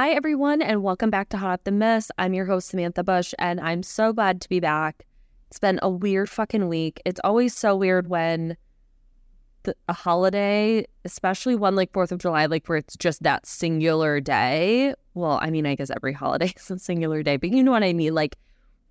[0.00, 2.10] Hi, everyone, and welcome back to Hot Off the Mess.
[2.16, 5.04] I'm your host, Samantha Bush, and I'm so glad to be back.
[5.48, 7.02] It's been a weird fucking week.
[7.04, 8.56] It's always so weird when
[9.64, 14.20] the, a holiday, especially one like 4th of July, like where it's just that singular
[14.20, 14.94] day.
[15.12, 17.84] Well, I mean, I guess every holiday is a singular day, but you know what
[17.84, 18.14] I mean?
[18.14, 18.36] Like,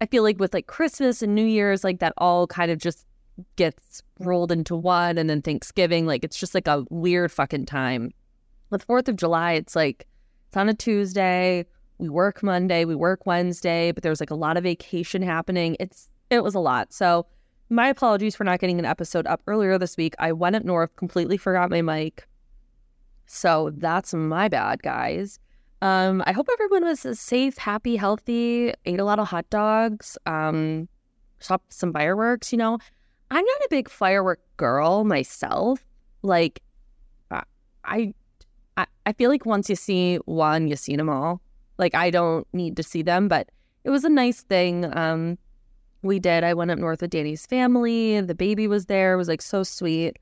[0.02, 3.08] I feel like with like Christmas and New Year's, like that all kind of just
[3.56, 8.14] gets rolled into one, and then Thanksgiving, like it's just like a weird fucking time.
[8.70, 10.06] With 4th of July, it's like,
[10.50, 11.64] it's on a Tuesday.
[12.00, 15.78] We work Monday, we work Wednesday, but there's like a lot of vacation happening.
[15.80, 16.92] It's it was a lot.
[16.92, 17.28] So
[17.70, 20.16] my apologies for not getting an episode up earlier this week.
[20.18, 22.28] I went up north, completely forgot my mic.
[23.28, 25.38] So that's my bad, guys.
[25.84, 30.90] Um, I hope everyone was safe, happy, healthy, ate a lot of hot dogs, um,
[31.42, 32.80] shot some fireworks, you know.
[33.30, 35.86] I'm not a big firework girl myself.
[36.24, 36.64] Like
[37.84, 38.14] I
[38.80, 41.42] I, I feel like once you see one, you've seen them all.
[41.78, 43.50] Like I don't need to see them, but
[43.84, 44.86] it was a nice thing.
[44.96, 45.38] Um,
[46.02, 46.44] we did.
[46.44, 48.22] I went up north with Danny's family.
[48.22, 49.14] The baby was there.
[49.14, 50.18] It was like so sweet.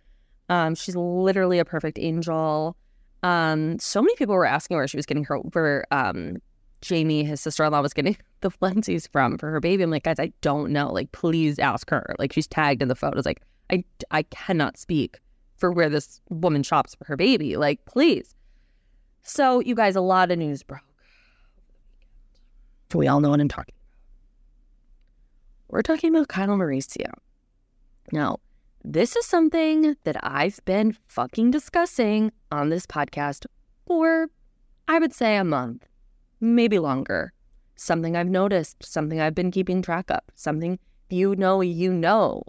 [0.50, 2.76] Um, she's literally a perfect angel.
[3.24, 6.38] Um, so many people were asking where she was getting her where um
[6.82, 9.84] Jamie, his sister in law, was getting the flensies from for her baby.
[9.84, 10.92] I'm like, guys, I don't know.
[10.92, 12.16] Like, please ask her.
[12.20, 13.26] Like, she's tagged in the photos.
[13.26, 15.20] Like, I I cannot speak
[15.58, 17.58] for where this woman shops for her baby.
[17.58, 18.34] Like, please.
[19.28, 20.80] So, you guys, a lot of news broke.
[22.96, 25.68] We all know what I'm talking about.
[25.68, 27.12] We're talking about Kyle Mauricio.
[28.14, 28.38] Now,
[28.86, 33.46] this is something that I've been fucking discussing on this podcast
[33.86, 34.30] for,
[34.88, 35.86] I would say, a month,
[36.40, 37.34] maybe longer.
[37.76, 40.80] Something I've noticed, something I've been keeping track of, something
[41.10, 42.44] you know, you know.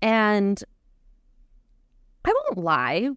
[0.00, 0.62] And
[2.24, 3.10] I won't lie,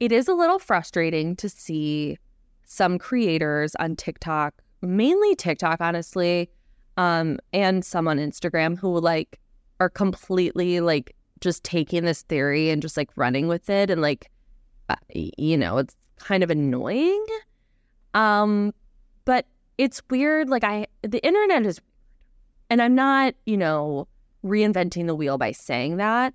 [0.00, 2.18] it is a little frustrating to see
[2.64, 6.50] some creators on TikTok, mainly TikTok, honestly,
[6.96, 9.38] um, and some on Instagram who like
[9.80, 14.30] are completely like just taking this theory and just like running with it and like
[14.88, 17.24] uh, you know it's kind of annoying.
[18.14, 18.74] Um
[19.24, 21.80] but it's weird like i the internet is
[22.70, 24.08] and i'm not you know
[24.44, 26.34] reinventing the wheel by saying that.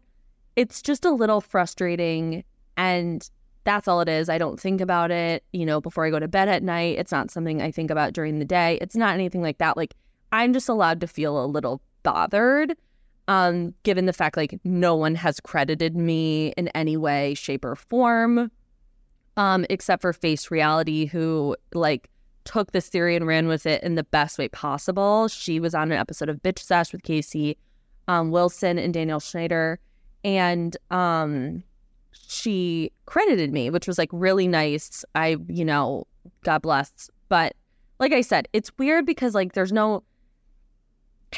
[0.55, 2.43] It's just a little frustrating
[2.77, 3.27] and
[3.63, 4.29] that's all it is.
[4.29, 6.97] I don't think about it, you know, before I go to bed at night.
[6.97, 8.77] It's not something I think about during the day.
[8.81, 9.77] It's not anything like that.
[9.77, 9.95] Like
[10.31, 12.75] I'm just allowed to feel a little bothered
[13.27, 17.75] um given the fact like no one has credited me in any way shape or
[17.75, 18.51] form
[19.37, 22.09] um except for face reality who like
[22.43, 25.91] took this theory and ran with it in the best way possible she was on
[25.91, 27.57] an episode of bitch sesh with casey
[28.09, 29.79] um wilson and danielle schneider
[30.25, 31.63] and um
[32.33, 35.05] she credited me, which was like really nice.
[35.15, 36.07] I, you know,
[36.43, 37.09] God bless.
[37.29, 37.55] But
[37.99, 40.03] like I said, it's weird because like there's no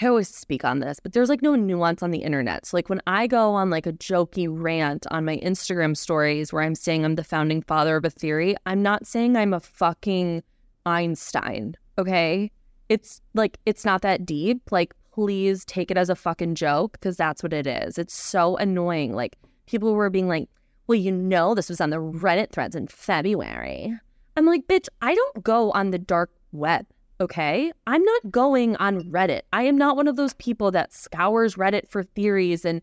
[0.01, 2.65] I always speak on this, but there's like no nuance on the internet.
[2.65, 6.63] So like when I go on like a jokey rant on my Instagram stories where
[6.63, 10.43] I'm saying I'm the founding father of a theory, I'm not saying I'm a fucking
[10.85, 12.51] Einstein, okay?
[12.89, 14.71] It's like it's not that deep.
[14.71, 17.97] Like please take it as a fucking joke because that's what it is.
[17.97, 19.13] It's so annoying.
[19.13, 20.49] Like people were being like,
[20.87, 23.97] well, you know, this was on the Reddit threads in February.
[24.37, 26.85] I'm like, bitch, I don't go on the dark web,
[27.19, 27.71] okay?
[27.87, 29.41] I'm not going on Reddit.
[29.53, 32.65] I am not one of those people that scours Reddit for theories.
[32.65, 32.81] And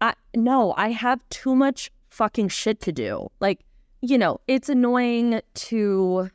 [0.00, 3.30] I, no, I have too much fucking shit to do.
[3.40, 3.60] Like,
[4.00, 6.30] you know, it's annoying to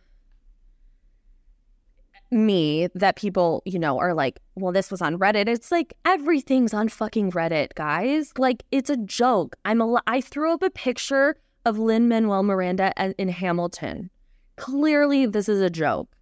[2.32, 5.48] me that people, you know, are like, well, this was on Reddit.
[5.48, 8.32] It's like everything's on fucking Reddit, guys.
[8.38, 9.56] Like it's a joke.
[9.66, 14.10] I'm a I threw up a picture of Lin Manuel Miranda in Hamilton.
[14.56, 16.16] Clearly, this is a joke.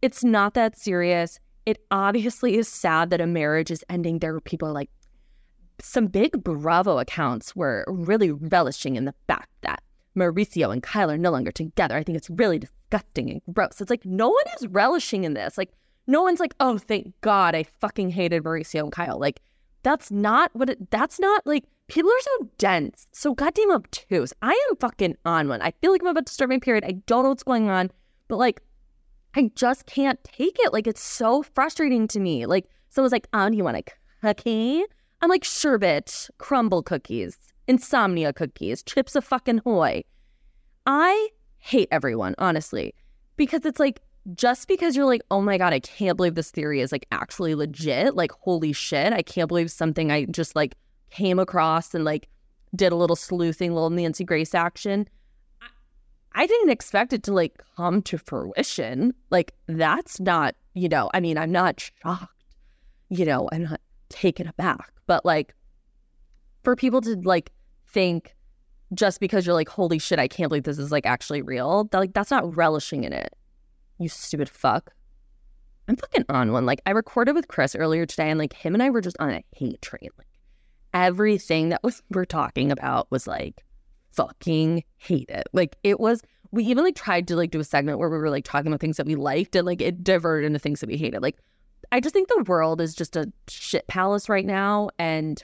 [0.00, 1.38] It's not that serious.
[1.66, 4.18] It obviously is sad that a marriage is ending.
[4.18, 4.90] There were people like
[5.80, 9.82] some big Bravo accounts were really relishing in the fact that
[10.16, 11.96] Mauricio and Kyle are no longer together.
[11.96, 13.80] I think it's really disgusting and gross.
[13.80, 15.56] It's like no one is relishing in this.
[15.56, 15.72] Like
[16.06, 19.18] no one's like, oh, thank God, I fucking hated Mauricio and Kyle.
[19.18, 19.40] Like
[19.82, 20.90] that's not what it.
[20.90, 24.32] That's not like people are so dense, so goddamn obtuse.
[24.42, 25.62] I am fucking on one.
[25.62, 26.84] I feel like I'm about to start my period.
[26.84, 27.90] I don't know what's going on,
[28.28, 28.60] but like
[29.34, 30.72] I just can't take it.
[30.72, 32.46] Like, it's so frustrating to me.
[32.46, 33.84] Like, someone's like, oh, do you want a
[34.20, 34.84] cookie?
[35.20, 36.30] I'm like, bitch.
[36.38, 37.38] Crumbl cookies,
[37.68, 40.04] insomnia cookies, chips of fucking hoy.
[40.86, 41.28] I
[41.58, 42.94] hate everyone, honestly,
[43.36, 44.00] because it's like,
[44.34, 47.54] just because you're like, oh my God, I can't believe this theory is like actually
[47.54, 48.14] legit.
[48.14, 50.76] Like, holy shit, I can't believe something I just like
[51.10, 52.28] came across and like
[52.74, 55.08] did a little sleuthing, little Nancy Grace action.
[56.34, 59.12] I didn't expect it to like come to fruition.
[59.30, 62.32] Like, that's not, you know, I mean, I'm not shocked,
[63.08, 65.54] you know, I'm not taken aback, but like
[66.62, 67.52] for people to like
[67.88, 68.34] think
[68.94, 71.98] just because you're like, holy shit, I can't believe this is like actually real, that,
[71.98, 73.34] like, that's not relishing in it
[74.02, 74.92] you stupid fuck.
[75.88, 76.66] I'm fucking on one.
[76.66, 79.30] Like I recorded with Chris earlier today, and like him and I were just on
[79.30, 80.10] a hate train.
[80.18, 80.28] Like
[80.94, 83.64] everything that was we're talking about was like
[84.12, 85.48] fucking hate it.
[85.52, 86.22] Like it was.
[86.50, 88.80] We even like tried to like do a segment where we were like talking about
[88.80, 91.22] things that we liked, and like it diverted into things that we hated.
[91.22, 91.38] Like
[91.90, 95.42] I just think the world is just a shit palace right now, and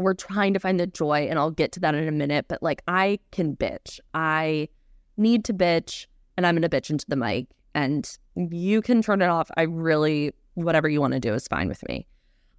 [0.00, 1.26] we're trying to find the joy.
[1.28, 2.46] And I'll get to that in a minute.
[2.48, 4.00] But like I can bitch.
[4.14, 4.68] I
[5.16, 6.06] need to bitch,
[6.36, 9.50] and I'm gonna bitch into the mic and you can turn it off.
[9.56, 12.06] I really, whatever you want to do is fine with me.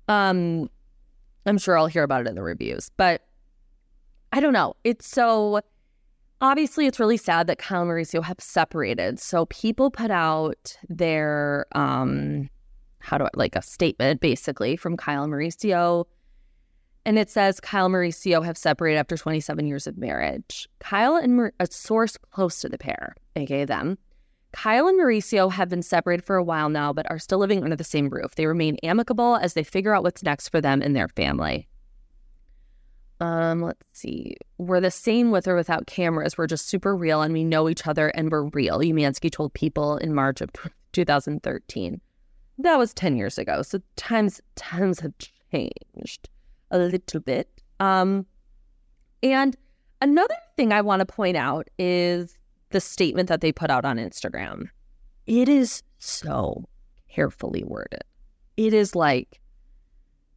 [0.07, 0.69] Um,
[1.45, 3.21] I'm sure I'll hear about it in the reviews, but
[4.31, 4.75] I don't know.
[4.83, 5.61] It's so
[6.39, 9.19] obviously it's really sad that Kyle and Mauricio have separated.
[9.19, 12.49] So people put out their um
[12.99, 16.05] how do I like a statement basically from Kyle and Mauricio.
[17.06, 20.69] And it says Kyle Mauricio have separated after 27 years of marriage.
[20.80, 23.98] Kyle and Mar- a source close to the pair, aka them,
[24.53, 27.75] Kyle and Mauricio have been separated for a while now, but are still living under
[27.75, 28.36] the same roof.
[28.36, 31.68] They remain amicable as they figure out what's next for them and their family.
[33.21, 34.36] Um, let's see.
[34.57, 36.38] We're the same with or without cameras.
[36.38, 38.80] We're just super real and we know each other and we're real.
[38.80, 40.50] Umansky told people in March of
[40.94, 42.01] 2013.
[42.57, 43.62] That was 10 years ago.
[43.62, 45.13] So times times have
[45.51, 46.30] changed
[46.71, 47.50] a little bit.
[47.79, 48.25] Um,
[49.21, 49.56] and
[50.01, 52.38] another thing I want to point out is
[52.69, 54.69] the statement that they put out on Instagram.
[55.27, 56.68] It is so
[57.09, 58.03] carefully worded.
[58.57, 59.39] It is like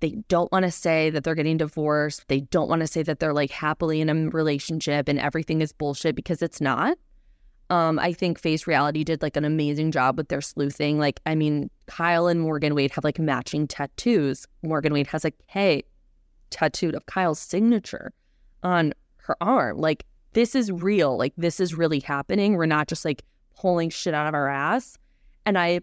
[0.01, 2.29] they don't want to say that they're getting divorced.
[2.29, 5.73] They don't want to say that they're like happily in a relationship and everything is
[5.73, 6.99] bullshit because it's not.
[7.71, 10.99] Um, I think Face Reality did like an amazing job with their sleuthing.
[10.99, 14.47] Like, I mean, Kyle and Morgan Wade have like matching tattoos.
[14.63, 15.83] Morgan Wade has a K
[16.55, 18.13] tattooed of Kyle's signature
[18.63, 19.79] on her arm.
[19.79, 21.17] Like, this is real.
[21.17, 22.55] Like this is really happening.
[22.55, 23.23] We're not just like
[23.57, 24.99] pulling shit out of our ass.
[25.47, 25.81] And I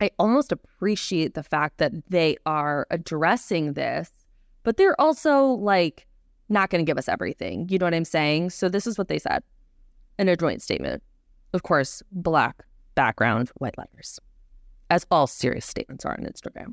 [0.00, 4.10] I almost appreciate the fact that they are addressing this,
[4.62, 6.06] but they're also like
[6.48, 7.68] not going to give us everything.
[7.68, 8.50] You know what I'm saying?
[8.50, 9.42] So this is what they said
[10.18, 11.02] in a joint statement.
[11.52, 14.18] Of course, black background, white letters,
[14.88, 16.72] as all serious statements are on Instagram.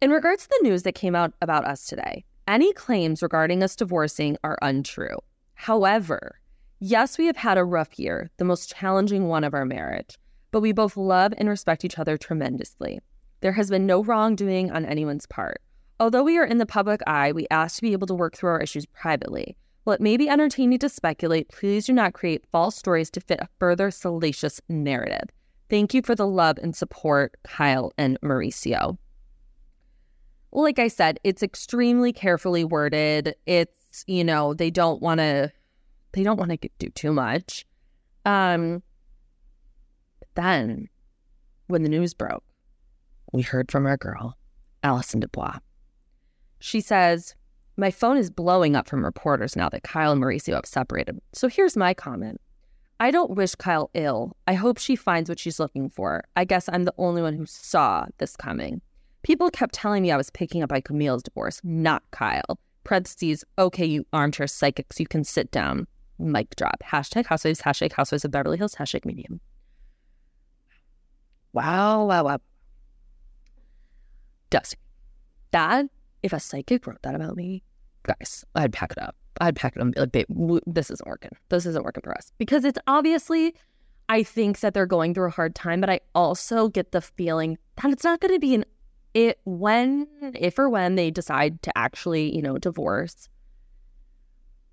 [0.00, 3.74] In regards to the news that came out about us today, any claims regarding us
[3.74, 5.18] divorcing are untrue.
[5.54, 6.38] However,
[6.78, 10.16] yes, we have had a rough year, the most challenging one of our marriage,
[10.52, 13.00] but we both love and respect each other tremendously.
[13.40, 15.60] There has been no wrongdoing on anyone's part.
[15.98, 18.50] Although we are in the public eye, we ask to be able to work through
[18.50, 19.56] our issues privately.
[19.82, 23.40] While it may be entertaining to speculate, please do not create false stories to fit
[23.40, 25.28] a further salacious narrative.
[25.68, 28.96] Thank you for the love and support, Kyle and Mauricio.
[30.52, 33.34] Like I said, it's extremely carefully worded.
[33.46, 35.52] It's you know, they don't want to
[36.12, 37.64] they don't want to do too much.
[38.24, 38.82] Um
[40.34, 40.88] then
[41.66, 42.44] when the news broke,
[43.32, 44.36] we heard from our girl,
[44.82, 45.58] Allison Dubois.
[46.60, 47.34] She says,
[47.76, 51.20] My phone is blowing up from reporters now that Kyle and Mauricio have separated.
[51.32, 52.40] So here's my comment.
[53.00, 54.36] I don't wish Kyle ill.
[54.48, 56.24] I hope she finds what she's looking for.
[56.34, 58.80] I guess I'm the only one who saw this coming.
[59.22, 62.58] People kept telling me I was picking up by Camille's divorce, not Kyle
[62.88, 65.86] parentheses, okay, you armchair psychics, you can sit down.
[66.18, 66.82] Mic drop.
[66.82, 69.40] Hashtag housewives, hashtag housewives of Beverly Hills, hashtag medium.
[71.52, 72.38] Wow, wow, wow.
[74.48, 74.78] Dusty.
[75.50, 75.86] That,
[76.22, 77.62] if a psychic wrote that about me,
[78.04, 79.14] guys, I'd pack it up.
[79.40, 80.26] I'd pack it up like, babe,
[80.66, 81.30] this isn't working.
[81.50, 82.32] This isn't working for us.
[82.38, 83.54] Because it's obviously,
[84.08, 87.58] I think that they're going through a hard time, but I also get the feeling
[87.82, 88.64] that it's not going to be an
[89.26, 93.28] it when if or when they decide to actually, you know, divorce,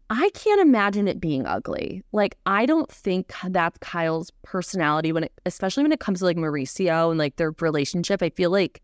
[0.10, 2.04] I can't imagine it being ugly.
[2.12, 6.38] Like I don't think that's Kyle's personality when it especially when it comes to like
[6.38, 8.22] Mauricio and like their relationship.
[8.22, 8.82] I feel like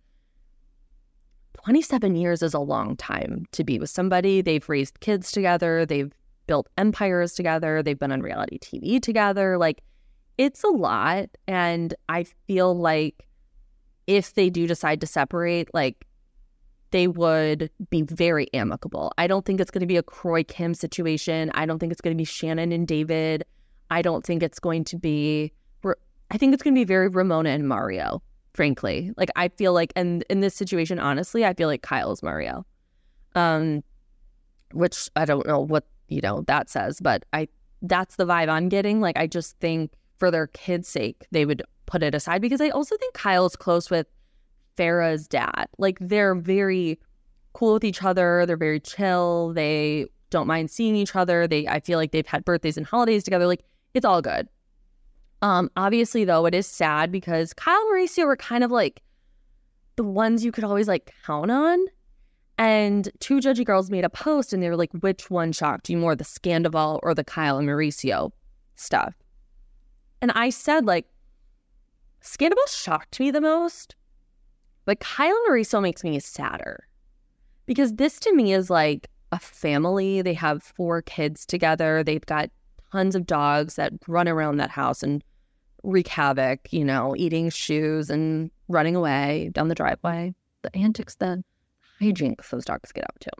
[1.63, 4.41] 27 years is a long time to be with somebody.
[4.41, 6.11] They've raised kids together, they've
[6.47, 9.59] built empires together, they've been on reality TV together.
[9.59, 9.83] Like
[10.39, 11.29] it's a lot.
[11.47, 13.27] And I feel like
[14.07, 16.05] if they do decide to separate, like
[16.91, 19.13] they would be very amicable.
[19.17, 21.49] I don't think it's going to be a Kroy Kim situation.
[21.53, 23.45] I don't think it's going to be Shannon and David.
[23.89, 25.51] I don't think it's going to be,
[26.31, 28.21] I think it's going to be very Ramona and Mario,
[28.53, 29.11] frankly.
[29.17, 32.65] Like, I feel like, and in this situation, honestly, I feel like Kyle's Mario.
[33.35, 33.83] Um,
[34.73, 37.47] which I don't know what, you know, that says, but I,
[37.81, 39.01] that's the vibe I'm getting.
[39.01, 42.69] Like, I just think for their kids' sake, they would put it aside because I
[42.69, 44.07] also think Kyle's close with
[44.77, 45.67] Farrah's dad.
[45.77, 46.97] Like they're very
[47.53, 48.45] cool with each other.
[48.45, 49.51] They're very chill.
[49.53, 51.47] They don't mind seeing each other.
[51.47, 53.45] They I feel like they've had birthdays and holidays together.
[53.45, 54.47] Like it's all good.
[55.41, 59.01] Um, obviously though, it is sad because Kyle and Mauricio were kind of like
[59.97, 61.85] the ones you could always like count on.
[62.57, 65.97] And two judgy girls made a post and they were like, which one shocked you
[65.97, 68.31] more, the Scandoval or the Kyle and Mauricio
[68.75, 69.15] stuff?
[70.21, 71.07] And I said, like,
[72.21, 73.95] Scandoval shocked me the most
[74.85, 76.87] but Kyle Mauricio makes me sadder
[77.65, 80.21] because this to me is like a family.
[80.21, 82.03] They have four kids together.
[82.03, 82.49] They've got
[82.91, 85.23] tons of dogs that run around that house and
[85.83, 90.33] wreak havoc, you know, eating shoes and running away down the driveway.
[90.63, 91.43] The antics, the
[92.01, 93.31] hijinks those dogs get up to.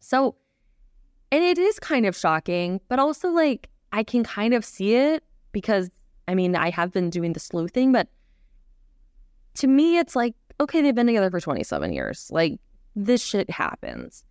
[0.00, 0.36] So,
[1.32, 5.24] and it is kind of shocking, but also like I can kind of see it
[5.52, 5.90] because
[6.28, 8.08] I mean, I have been doing the sleuthing, but
[9.54, 12.28] to me, it's like, okay, they've been together for 27 years.
[12.30, 12.58] Like,
[12.96, 14.24] this shit happens.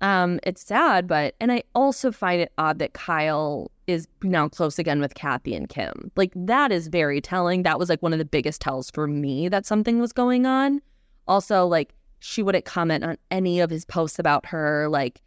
[0.00, 4.78] Um, it's sad, but, and I also find it odd that Kyle is now close
[4.78, 6.10] again with Kathy and Kim.
[6.16, 7.62] Like, that is very telling.
[7.62, 10.80] That was like one of the biggest tells for me that something was going on.
[11.26, 14.88] Also, like, she wouldn't comment on any of his posts about her.
[14.88, 15.20] Like,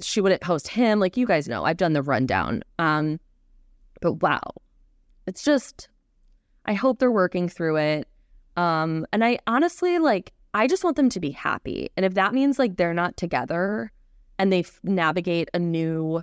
[0.00, 1.00] she wouldn't post him.
[1.00, 2.62] Like, you guys know, I've done the rundown.
[2.78, 3.18] Um,
[4.00, 4.40] but wow,
[5.28, 5.88] it's just,
[6.64, 8.08] I hope they're working through it.
[8.56, 11.90] Um, and I honestly like, I just want them to be happy.
[11.96, 13.92] And if that means like they're not together
[14.38, 16.22] and they f- navigate a new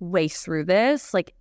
[0.00, 1.34] way through this, like,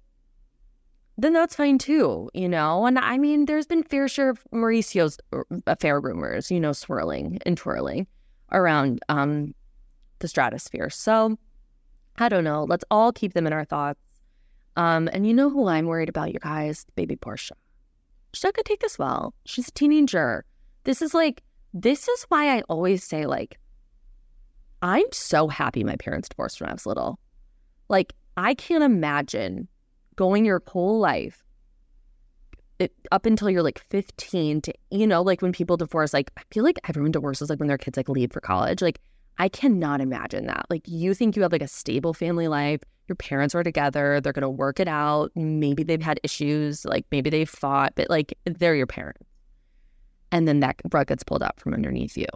[1.18, 2.86] then that's fine too, you know?
[2.86, 7.40] And I mean, there's been fair share of Mauricio's uh, affair rumors, you know, swirling
[7.46, 8.06] and twirling
[8.52, 9.56] around um,
[10.20, 10.90] the stratosphere.
[10.90, 11.38] So
[12.18, 12.66] I don't know.
[12.66, 14.02] Let's all keep them in our thoughts.
[14.78, 16.86] Um, and you know who I'm worried about, you guys?
[16.96, 17.56] Baby Portia
[18.38, 19.34] she's not gonna take this well.
[19.46, 20.46] She's a teenager.
[20.84, 21.42] This is like,
[21.74, 23.58] this is why I always say, like,
[24.82, 27.20] I'm so happy my parents divorced when I was little.
[27.90, 29.68] Like, I can't imagine
[30.16, 31.44] going your whole life
[32.80, 36.44] it, up until you're like 15 to, you know, like when people divorce, like, I
[36.52, 38.84] feel like everyone divorces like when their kids like leave for college.
[38.84, 39.00] Like,
[39.40, 40.68] I cannot imagine that.
[40.70, 44.34] Like, you think you have like a stable family life, your parents are together, they're
[44.34, 45.32] going to work it out.
[45.36, 49.22] Maybe they've had issues, like maybe they fought, but like they're your parents.
[50.32, 52.28] And then that rug gets pulled out from underneath you.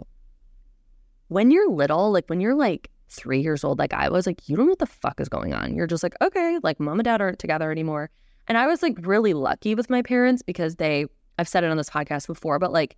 [1.28, 4.56] When you're little, like when you're like three years old, like I was, like, you
[4.56, 5.74] don't know what the fuck is going on.
[5.74, 8.10] You're just like, okay, like mom and dad aren't together anymore.
[8.48, 11.06] And I was like really lucky with my parents because they,
[11.38, 12.96] I've said it on this podcast before, but like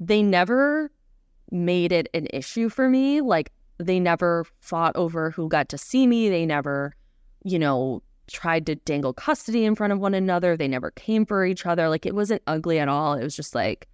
[0.00, 0.90] they never
[1.50, 3.20] made it an issue for me.
[3.20, 6.28] Like they never fought over who got to see me.
[6.28, 6.94] They never
[7.44, 10.56] you know, tried to dangle custody in front of one another.
[10.56, 11.88] They never came for each other.
[11.88, 13.14] Like it wasn't ugly at all.
[13.14, 13.88] It was just like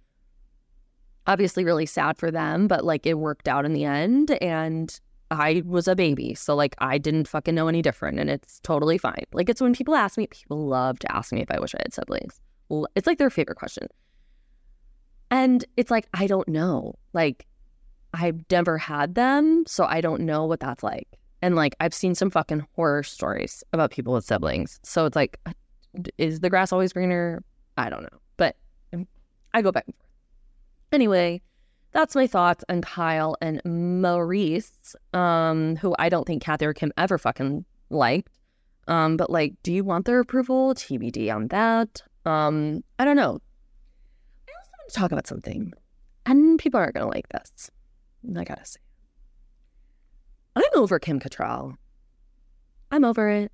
[1.27, 4.31] obviously really sad for them, but like it worked out in the end.
[4.41, 4.97] And
[5.31, 6.33] I was a baby.
[6.33, 9.25] So like I didn't fucking know any different and it's totally fine.
[9.33, 11.79] Like it's when people ask me, people love to ask me if I wish I
[11.83, 12.39] had siblings.
[12.95, 13.87] It's like their favorite question.
[15.31, 16.95] And it's like, I don't know.
[17.13, 17.45] Like
[18.13, 19.65] I've never had them.
[19.67, 21.18] So I don't know what that's like.
[21.41, 24.79] And like I've seen some fucking horror stories about people with siblings.
[24.83, 25.39] So it's like,
[26.17, 27.43] is the grass always greener?
[27.77, 28.19] I don't know.
[28.37, 28.55] But
[28.93, 29.07] um,
[29.53, 30.09] I go back and forth.
[30.91, 31.41] Anyway,
[31.91, 36.91] that's my thoughts on Kyle and Maurice, um, who I don't think Kathy or Kim
[36.97, 38.31] ever fucking liked.
[38.87, 40.73] Um, but like, do you want their approval?
[40.73, 42.01] TBD on that.
[42.25, 43.39] Um, I don't know.
[44.47, 45.73] I also want to talk about something,
[46.25, 47.71] and people aren't gonna like this.
[48.35, 48.79] I gotta say.
[50.55, 51.75] I'm over Kim Cattrall.
[52.91, 53.51] I'm over it.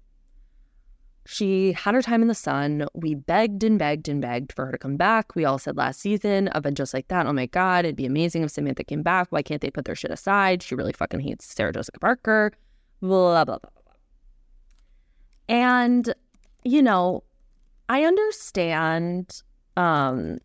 [1.27, 2.85] She had her time in the sun.
[2.93, 5.35] We begged and begged and begged for her to come back.
[5.35, 7.25] We all said last season, I've been just like that.
[7.25, 9.27] Oh my God, it'd be amazing if Samantha came back.
[9.31, 10.61] Why can't they put their shit aside?
[10.61, 12.51] She really fucking hates Sarah Jessica Parker.
[13.01, 13.93] Blah, blah, blah, blah.
[15.49, 16.13] And,
[16.63, 17.23] you know,
[17.89, 19.41] I understand
[19.77, 20.37] um,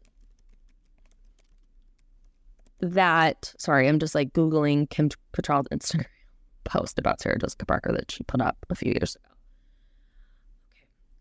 [2.81, 3.53] that.
[3.59, 6.07] Sorry, I'm just like Googling Kim Cattrall's Instagram
[6.71, 9.35] post about Sarah Jessica Parker that she put up a few years ago.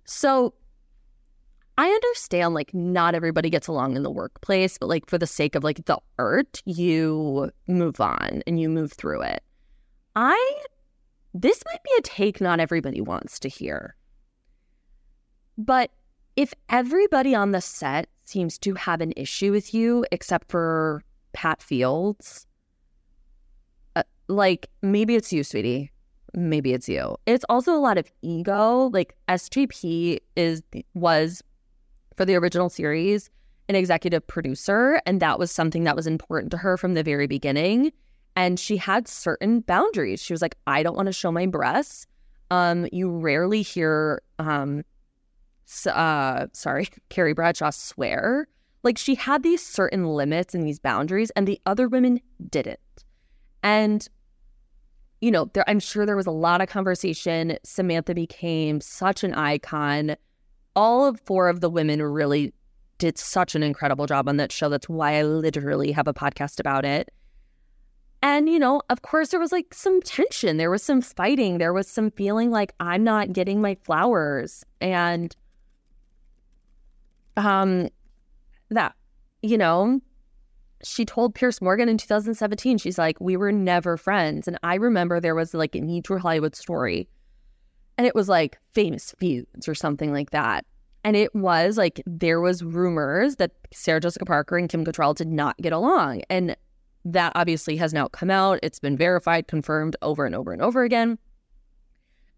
[0.06, 0.54] So
[1.78, 5.56] I understand like not everybody gets along in the workplace, but like for the sake
[5.56, 9.44] of like the art, you move on and you move through it.
[10.16, 10.62] I
[11.34, 13.96] this might be a take not everybody wants to hear.
[15.58, 15.92] But
[16.36, 21.04] if everybody on the set seems to have an issue with you except for
[21.34, 22.48] Pat Fields,
[24.30, 25.92] like maybe it's you, sweetie.
[26.34, 27.18] Maybe it's you.
[27.26, 28.90] It's also a lot of ego.
[28.94, 30.62] Like SJP is
[30.94, 31.44] was
[32.16, 33.30] for the original series
[33.70, 37.28] an executive producer, and that was something that was important to her from the very
[37.28, 37.92] beginning.
[38.36, 40.22] And she had certain boundaries.
[40.22, 42.08] She was like, I don't want to show my breasts.
[42.50, 44.84] Um, you rarely hear um
[45.86, 48.48] uh sorry, Carrie Bradshaw swear.
[48.82, 52.80] Like she had these certain limits and these boundaries, and the other women didn't.
[53.62, 54.08] And
[55.22, 57.58] you know, there, I'm sure there was a lot of conversation.
[57.64, 60.16] Samantha became such an icon.
[60.76, 62.54] All of four of the women really
[63.00, 64.70] did such an incredible job on that show.
[64.70, 67.10] That's why I literally have a podcast about it.
[68.22, 70.58] And, you know, of course, there was like some tension.
[70.58, 71.58] There was some fighting.
[71.58, 74.66] There was some feeling like I'm not getting my flowers.
[74.82, 75.34] And,
[77.38, 77.88] um,
[78.70, 78.94] that,
[79.42, 80.02] you know,
[80.84, 84.48] she told Piers Morgan in 2017, she's like, we were never friends.
[84.48, 87.08] And I remember there was like an E True Hollywood story,
[87.98, 90.66] and it was like famous feuds or something like that.
[91.04, 95.30] And it was like there was rumors that Sarah Jessica Parker and Kim Cattrall did
[95.30, 96.24] not get along.
[96.30, 96.56] And
[97.06, 98.60] that obviously has now come out.
[98.62, 101.18] It's been verified, confirmed over and over and over again.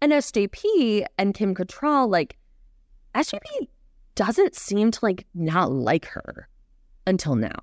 [0.00, 2.38] And SJP and Kim Cattrall, like,
[3.14, 3.68] SJP
[4.14, 6.48] doesn't seem to like not like her
[7.06, 7.58] until now.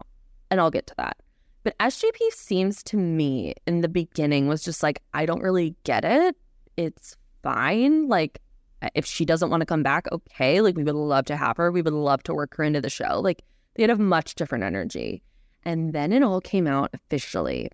[0.51, 1.17] And I'll get to that.
[1.63, 6.05] But SJP seems to me in the beginning was just like, I don't really get
[6.05, 6.35] it.
[6.77, 8.07] It's fine.
[8.07, 8.39] Like,
[8.81, 10.61] uh, if she doesn't want to come back, okay.
[10.61, 11.71] Like, we would love to have her.
[11.71, 13.19] We would love to work her into the show.
[13.19, 13.43] Like,
[13.75, 15.21] they'd have much different energy.
[15.63, 17.69] And then it all came out officially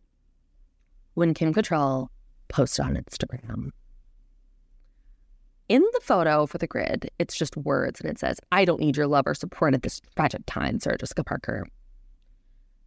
[1.14, 2.08] when Kim Cattrall
[2.48, 3.70] posted on Instagram.
[5.68, 8.98] In the photo for the grid, it's just words and it says, I don't need
[8.98, 11.66] your love or support at this tragic time, Sarah Jessica Parker.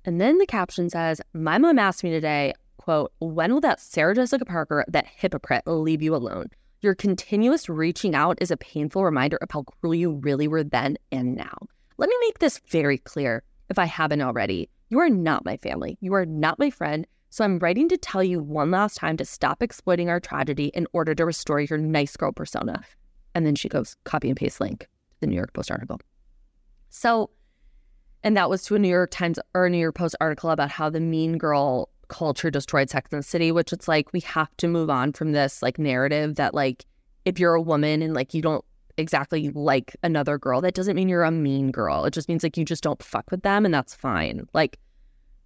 [0.05, 4.15] And then the caption says, My mom asked me today, quote, when will that Sarah
[4.15, 6.47] Jessica Parker, that hypocrite, leave you alone?
[6.81, 10.97] Your continuous reaching out is a painful reminder of how cruel you really were then
[11.11, 11.57] and now.
[11.97, 14.71] Let me make this very clear if I haven't already.
[14.89, 15.99] You are not my family.
[16.01, 17.07] You are not my friend.
[17.31, 20.87] So I'm writing to tell you one last time to stop exploiting our tragedy in
[20.93, 22.83] order to restore your nice girl persona.
[23.35, 24.87] And then she goes, copy and paste link to
[25.21, 26.01] the New York Post article.
[26.89, 27.31] So,
[28.23, 30.71] and that was to a New York Times or a New York Post article about
[30.71, 34.55] how the mean girl culture destroyed Sex and the City, which it's like we have
[34.57, 36.85] to move on from this like narrative that like
[37.25, 38.65] if you're a woman and like you don't
[38.97, 42.05] exactly like another girl, that doesn't mean you're a mean girl.
[42.05, 44.47] It just means like you just don't fuck with them and that's fine.
[44.53, 44.79] Like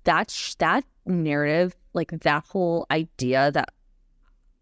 [0.04, 3.70] that that narrative, like that whole idea that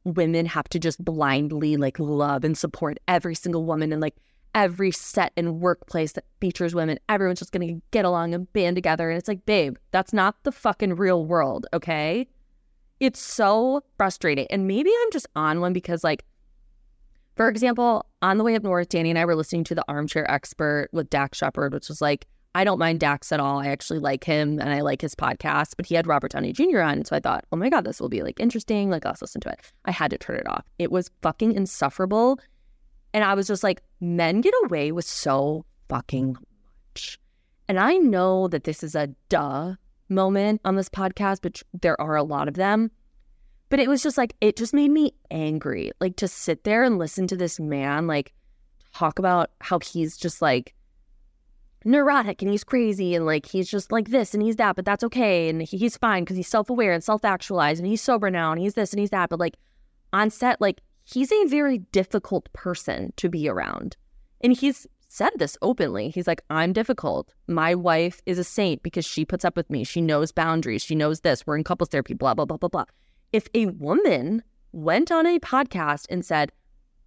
[0.04, 4.16] women have to just blindly like love and support every single woman and like
[4.54, 9.10] every set and workplace that features women, everyone's just gonna get along and band together.
[9.10, 12.26] And it's like, babe, that's not the fucking real world, okay?
[12.98, 14.46] It's so frustrating.
[14.50, 16.24] And maybe I'm just on one because like
[17.36, 20.30] for example, on the way up north, Danny and I were listening to the Armchair
[20.30, 23.60] Expert with Dax Shepard, which was like, I don't mind Dax at all.
[23.60, 26.80] I actually like him and I like his podcast, but he had Robert Downey Jr.
[26.80, 27.04] on.
[27.04, 28.90] So I thought, oh my God, this will be like interesting.
[28.90, 29.60] Like, let's listen to it.
[29.84, 30.66] I had to turn it off.
[30.78, 32.38] It was fucking insufferable.
[33.14, 36.36] And I was just like, men get away with so fucking
[36.94, 37.18] much.
[37.68, 39.74] And I know that this is a duh
[40.08, 42.90] moment on this podcast, but there are a lot of them.
[43.68, 45.92] But it was just like, it just made me angry.
[46.00, 48.32] Like to sit there and listen to this man, like,
[48.94, 50.74] talk about how he's just like
[51.84, 55.04] neurotic and he's crazy and like he's just like this and he's that, but that's
[55.04, 55.48] okay.
[55.48, 58.60] And he's fine because he's self aware and self actualized and he's sober now and
[58.60, 59.30] he's this and he's that.
[59.30, 59.56] But like
[60.12, 63.96] on set, like he's a very difficult person to be around.
[64.40, 66.10] And he's said this openly.
[66.10, 67.34] He's like, I'm difficult.
[67.48, 69.84] My wife is a saint because she puts up with me.
[69.84, 70.82] She knows boundaries.
[70.82, 71.46] She knows this.
[71.46, 72.84] We're in couples therapy, blah, blah, blah, blah, blah
[73.32, 74.42] if a woman
[74.72, 76.52] went on a podcast and said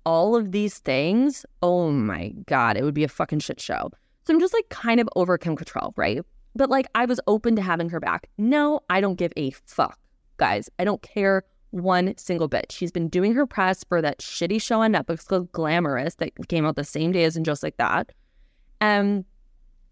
[0.06, 3.90] all of these things, oh my God, it would be a fucking shit show.
[4.26, 6.22] So I'm just like kind of over Kim Cattrall, right?
[6.56, 8.30] But like I was open to having her back.
[8.38, 9.98] No, I don't give a fuck,
[10.38, 10.70] guys.
[10.80, 12.72] I don't care one single bit.
[12.72, 16.66] She's been doing her press for that shitty show on Netflix called Glamorous that came
[16.66, 18.12] out the same day as and just like that.
[18.80, 19.26] And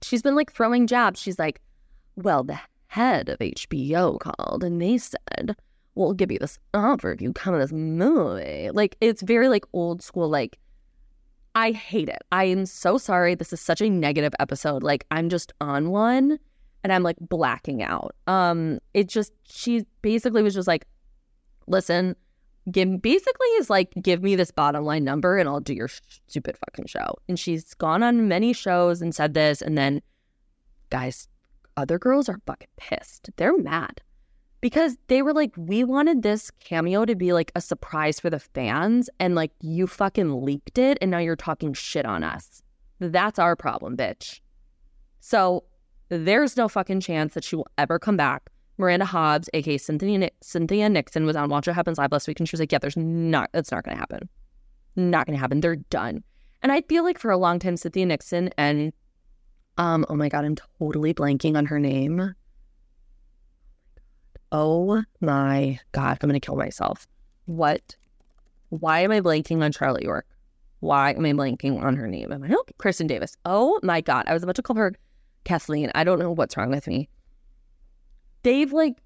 [0.02, 1.20] she's been like throwing jabs.
[1.20, 1.60] She's like,
[2.15, 5.56] well, the head of HBO called and they said
[5.96, 8.70] we'll give you this offer if you come in this movie.
[8.72, 10.60] Like it's very like old school, like
[11.56, 12.22] I hate it.
[12.32, 13.34] I am so sorry.
[13.36, 14.84] This is such a negative episode.
[14.84, 16.38] Like I'm just on one
[16.84, 18.15] and I'm like blacking out.
[18.28, 20.86] Um it just she basically was just like
[21.67, 22.15] listen,
[22.71, 26.58] give basically is like give me this bottom line number and I'll do your stupid
[26.58, 27.15] fucking show.
[27.28, 30.02] And she's gone on many shows and said this and then
[30.89, 31.28] guys,
[31.78, 33.30] other girls are fucking pissed.
[33.38, 34.02] They're mad
[34.62, 38.39] because they were like, we wanted this cameo to be like a surprise for the
[38.39, 42.62] fans, and like you fucking leaked it, and now you're talking shit on us.
[43.00, 44.39] That's our problem, bitch.
[45.19, 45.63] So
[46.10, 48.51] there's no fucking chance that she will ever come back.
[48.78, 52.48] Miranda Hobbs, aka Cynthia, Cynthia Nixon, was on Watch What Happens Live last week, and
[52.48, 53.50] she was like, "Yeah, there's not.
[53.54, 54.30] That's not going to happen.
[54.96, 55.62] Not going to happen.
[55.62, 56.24] They're done."
[56.64, 58.94] And I feel like for a long time, Cynthia Nixon and
[59.78, 62.36] um, oh my god, I'm totally blanking on her name.
[64.52, 67.08] Oh my God, I'm to kill myself.
[67.46, 67.96] What?
[68.70, 70.28] Why am I blanking on Charlotte York?
[70.82, 72.32] Why am I blanking on her name?
[72.32, 72.74] Am I okay?
[72.78, 73.38] Kristin Davis.
[73.46, 74.26] Oh my God.
[74.28, 74.94] I was about to call her
[75.46, 75.92] Kathleen.
[75.96, 77.08] I don't know what's wrong with me.
[78.44, 78.98] They've like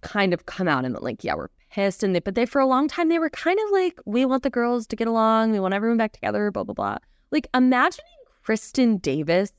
[0.00, 2.02] kind of come out and like, yeah, we're pissed.
[2.02, 4.42] And they, but they, for a long time, they were kind of like, we want
[4.42, 5.52] the girls to get along.
[5.52, 6.98] We want everyone back together, blah, blah, blah.
[7.30, 8.06] Like imagining
[8.46, 9.52] Kristin Davis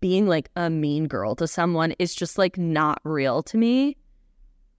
[0.00, 3.96] being like a mean girl to someone is just like not real to me.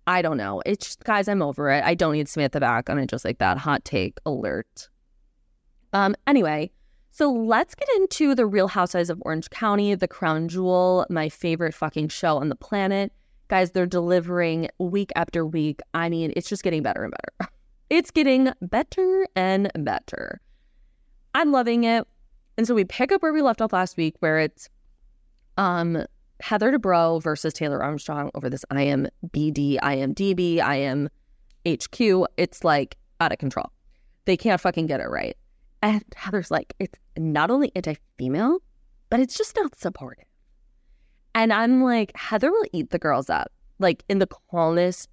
[0.06, 0.62] I don't know.
[0.66, 1.84] It's just, guys, I'm over it.
[1.84, 3.58] I don't need Samantha back on it just like that.
[3.58, 4.88] Hot take alert.
[5.92, 6.72] Um, anyway,
[7.12, 11.74] so let's get into the Real Housewives of Orange County, the crown jewel, my favorite
[11.74, 13.12] fucking show on the planet.
[13.48, 15.80] Guys, they're delivering week after week.
[15.94, 17.52] I mean, it's just getting better and better.
[17.90, 20.42] It's getting better and better.
[21.34, 22.06] I'm loving it.
[22.58, 24.68] And so we pick up where we left off last week, where it's
[25.56, 26.04] um
[26.42, 30.58] Heather Dubrow versus Taylor Armstrong over this I am IMBD, IMDB,
[31.66, 32.28] IMHQ.
[32.36, 33.72] It's like out of control.
[34.26, 35.38] They can't fucking get it right.
[35.82, 38.60] And Heather's like, it's not only anti female,
[39.10, 40.26] but it's just not supportive.
[41.38, 45.08] And I'm like, Heather will eat the girls up, like in the calmest,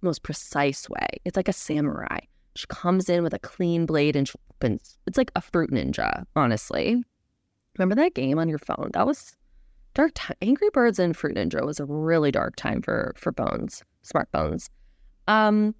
[0.00, 1.08] most precise way.
[1.24, 2.20] It's like a samurai.
[2.54, 4.96] She comes in with a clean blade and opens.
[5.08, 7.02] It's like a fruit ninja, honestly.
[7.76, 8.90] Remember that game on your phone?
[8.92, 9.36] That was
[9.94, 10.36] dark time.
[10.40, 14.70] Angry Birds and Fruit Ninja was a really dark time for for Bones, Smart Bones.
[15.26, 15.74] Um,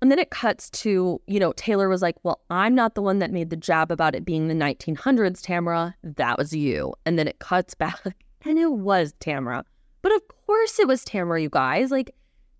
[0.00, 3.18] and then it cuts to you know Taylor was like, "Well, I'm not the one
[3.18, 5.94] that made the jab about it being the 1900s, Tamra.
[6.04, 8.00] That was you." And then it cuts back,
[8.44, 9.64] and it was Tamra.
[10.02, 11.40] But of course, it was Tamra.
[11.40, 12.14] You guys, like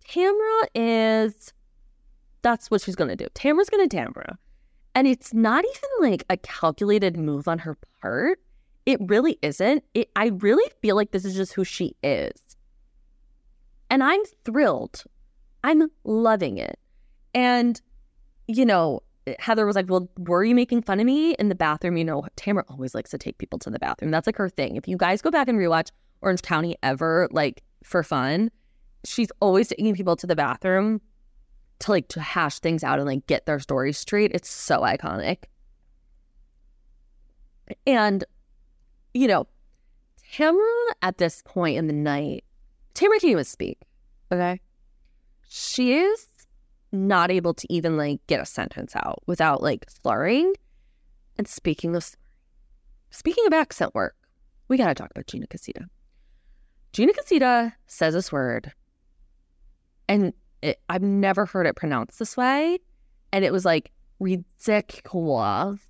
[0.08, 1.52] Tamra is.
[2.42, 3.26] That's what she's gonna do.
[3.34, 4.36] Tamra's gonna Tamra.
[4.94, 8.38] And it's not even like a calculated move on her part
[8.86, 9.84] it really isn't.
[9.94, 12.32] It, I really feel like this is just who she is.
[13.90, 15.04] And I'm thrilled.
[15.62, 16.78] I'm loving it.
[17.34, 17.80] And,
[18.48, 19.02] you know,
[19.38, 21.96] Heather was like, Well, were you making fun of me in the bathroom?
[21.96, 24.10] You know, Tamra always likes to take people to the bathroom.
[24.10, 24.76] That's like her thing.
[24.76, 28.50] If you guys go back and rewatch Orange County ever, like for fun,
[29.04, 31.00] she's always taking people to the bathroom
[31.80, 34.32] to like to hash things out and like get their stories straight.
[34.34, 35.44] It's so iconic.
[37.86, 38.24] And
[39.14, 39.46] you know,
[40.32, 42.44] Tamra at this point in the night,
[42.94, 43.78] Tamra can't even speak.
[44.32, 44.60] Okay.
[45.48, 46.26] She is
[46.92, 50.54] not able to even like get a sentence out without like slurring.
[51.38, 52.14] And speaking of
[53.10, 54.14] speaking of accent work,
[54.68, 55.86] we gotta talk about Gina Casita.
[56.92, 58.72] Gina Casita says this word,
[60.08, 62.78] and it, I've never heard it pronounced this way.
[63.32, 65.80] And it was like ridiculous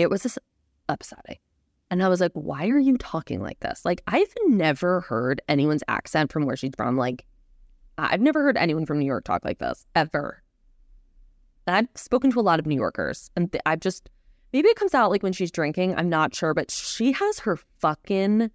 [0.00, 0.38] it was just
[0.88, 1.38] upsetting.
[1.90, 3.84] And I was like, why are you talking like this?
[3.84, 6.96] Like, I've never heard anyone's accent from where she's from.
[6.96, 7.24] Like,
[8.10, 10.42] I've never heard anyone from New York talk like this ever.
[11.66, 14.10] I've spoken to a lot of New Yorkers, and th- I've just
[14.52, 15.94] maybe it comes out like when she's drinking.
[15.96, 18.50] I'm not sure, but she has her fucking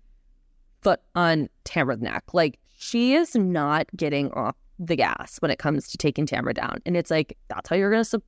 [0.82, 2.34] foot on Tamra's neck.
[2.34, 6.80] Like, she is not getting off the gas when it comes to taking Tamra down.
[6.86, 8.24] And it's like, that's how you're to su-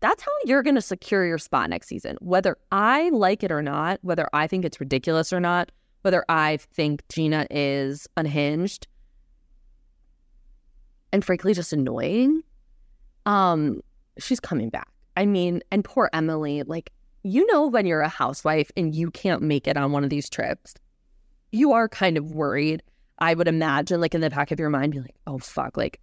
[0.00, 2.16] that's how you're going to secure your spot next season.
[2.20, 6.58] Whether I like it or not, whether I think it's ridiculous or not, whether I
[6.72, 8.86] think Gina is unhinged
[11.12, 12.42] and frankly just annoying,
[13.26, 13.82] um,
[14.18, 14.88] she's coming back.
[15.16, 16.92] I mean, and poor Emily, like,
[17.22, 20.30] you know, when you're a housewife and you can't make it on one of these
[20.30, 20.74] trips,
[21.50, 22.82] you are kind of worried.
[23.18, 26.00] I would imagine, like, in the back of your mind, be like, oh, fuck, like,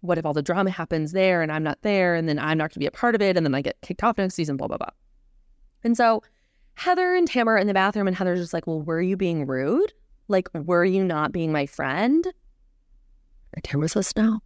[0.00, 2.64] what if all the drama happens there and I'm not there and then I'm not
[2.64, 4.56] going to be a part of it and then I get kicked off next season,
[4.56, 4.90] blah, blah, blah.
[5.82, 6.22] And so
[6.74, 9.46] Heather and Tamra are in the bathroom and Heather's just like, well, were you being
[9.46, 9.92] rude?
[10.28, 12.26] Like, were you not being my friend?
[13.56, 14.40] And Tamra says no.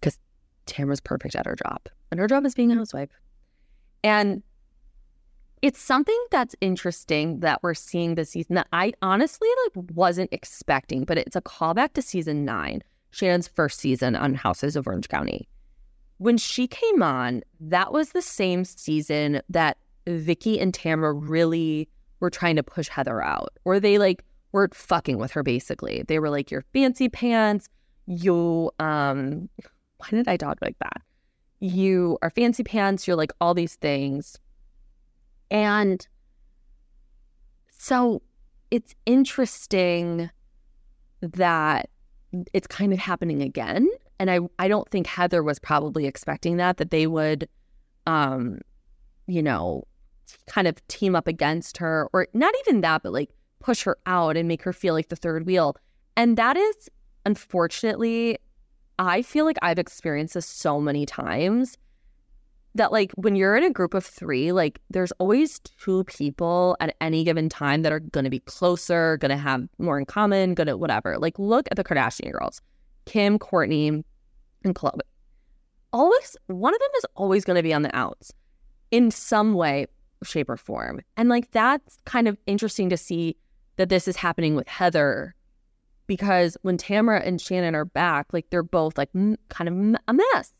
[0.00, 0.18] Because
[0.66, 1.80] Tamra's perfect at her job.
[2.10, 2.80] And her job is being a mm-hmm.
[2.80, 3.10] housewife.
[4.04, 4.42] And
[5.62, 11.04] it's something that's interesting that we're seeing this season that I honestly like wasn't expecting,
[11.04, 15.48] but it's a callback to season nine, Shannon's first season on Houses of Orange County.
[16.18, 21.88] When she came on, that was the same season that Vicki and Tamra really
[22.20, 26.04] were trying to push Heather out, or they like weren't fucking with her basically.
[26.06, 27.68] They were like, Your fancy pants,
[28.06, 29.48] you um
[29.98, 31.02] why did I talk like that?
[31.60, 34.38] You are fancy pants, you're like all these things.
[35.50, 36.06] And
[37.70, 38.22] so
[38.70, 40.30] it's interesting
[41.20, 41.88] that
[42.52, 43.88] it's kind of happening again.
[44.18, 47.48] And I, I don't think Heather was probably expecting that, that they would,
[48.06, 48.60] um,
[49.26, 49.84] you know,
[50.46, 54.36] kind of team up against her, or not even that, but like push her out
[54.36, 55.76] and make her feel like the third wheel.
[56.16, 56.90] And that is,
[57.26, 58.38] unfortunately,
[58.98, 61.76] I feel like I've experienced this so many times
[62.76, 66.94] that like when you're in a group of three, like there's always two people at
[67.00, 71.18] any given time that are gonna be closer, gonna have more in common, gonna whatever.
[71.18, 72.62] Like look at the Kardashian girls,
[73.06, 74.04] Kim, Kourtney,
[74.64, 75.00] and Khloe.
[75.92, 78.32] Always one of them is always gonna be on the outs
[78.90, 79.86] in some way,
[80.22, 81.00] shape, or form.
[81.16, 83.36] And like that's kind of interesting to see
[83.76, 85.34] that this is happening with Heather
[86.06, 90.12] because when Tamra and Shannon are back, like they're both like m- kind of a
[90.14, 90.52] mess,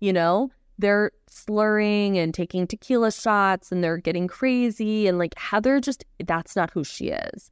[0.00, 0.50] you know?
[0.78, 6.56] they're slurring and taking tequila shots and they're getting crazy and like Heather just that's
[6.56, 7.50] not who she is.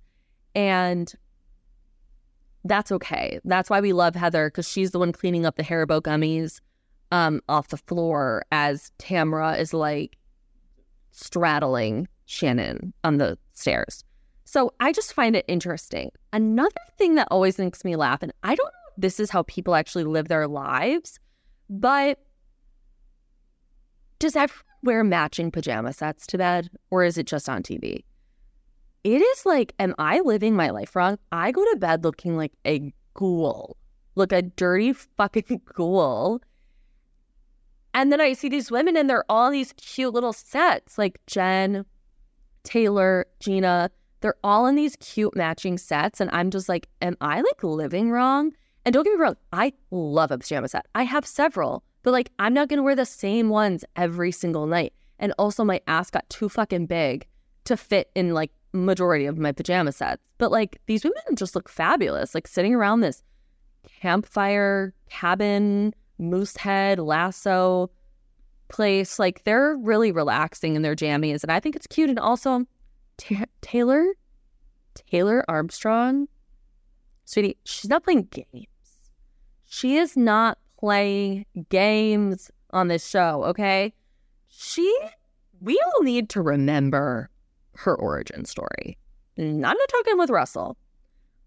[0.55, 1.13] And
[2.65, 3.41] that's okay.
[3.45, 6.61] That's why we love Heather because she's the one cleaning up the Haribo gummies
[7.11, 10.17] um, off the floor as Tamra is like
[11.11, 14.05] straddling Shannon on the stairs.
[14.53, 16.11] So I just find it interesting.
[16.31, 19.75] Another thing that always makes me laugh, and I don't know this is how people
[19.75, 21.19] actually live their lives,
[21.71, 22.19] but
[24.19, 28.05] does everyone wear matching pajama sets to bed or is it just on TV?
[29.05, 31.19] It is like, am I living my life wrong?
[31.33, 33.79] I go to bed looking like a ghoul,
[34.17, 36.43] like a dirty fucking ghoul.
[37.95, 41.87] And then I see these women and they're all these cute little sets like Jen,
[42.65, 43.91] Taylor, Gina.
[44.23, 46.21] They're all in these cute matching sets.
[46.21, 48.53] And I'm just like, am I like living wrong?
[48.85, 50.87] And don't get me wrong, I love a pajama set.
[50.95, 51.85] I have several.
[52.03, 54.95] But like, I'm not gonna wear the same ones every single night.
[55.19, 57.27] And also, my ass got too fucking big
[57.65, 60.29] to fit in like majority of my pajama sets.
[60.39, 63.23] But like, these women just look fabulous, like sitting around this
[64.01, 67.91] campfire cabin, moose head, lasso
[68.69, 69.19] place.
[69.19, 71.43] Like, they're really relaxing in their jammies.
[71.43, 72.11] And I think it's cute.
[72.11, 72.67] And also,
[73.61, 74.07] Taylor,
[74.95, 76.29] Taylor Armstrong,
[77.25, 78.67] sweetie, she's not playing games.
[79.67, 83.93] She is not playing games on this show, okay?
[84.49, 84.99] She,
[85.61, 87.31] we all need to remember
[87.75, 88.99] her origin story.
[89.39, 90.77] I'm not talking with Russell.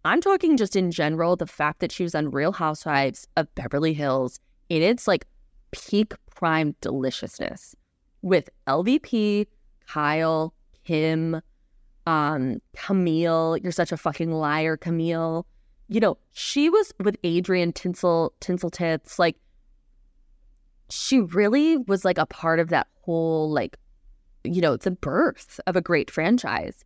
[0.05, 3.93] I'm talking just in general the fact that she was on Real Housewives of Beverly
[3.93, 5.25] Hills in its like
[5.71, 7.75] peak prime deliciousness
[8.21, 9.47] with LVP,
[9.87, 11.41] Kyle, Kim,
[12.05, 13.57] um, Camille.
[13.57, 15.45] You're such a fucking liar, Camille
[15.87, 19.37] you know, she was with Adrienne Tinsel Tinsel Tits, like
[20.89, 23.77] she really was like a part of that whole like,
[24.43, 26.83] you know, the birth of a great franchise.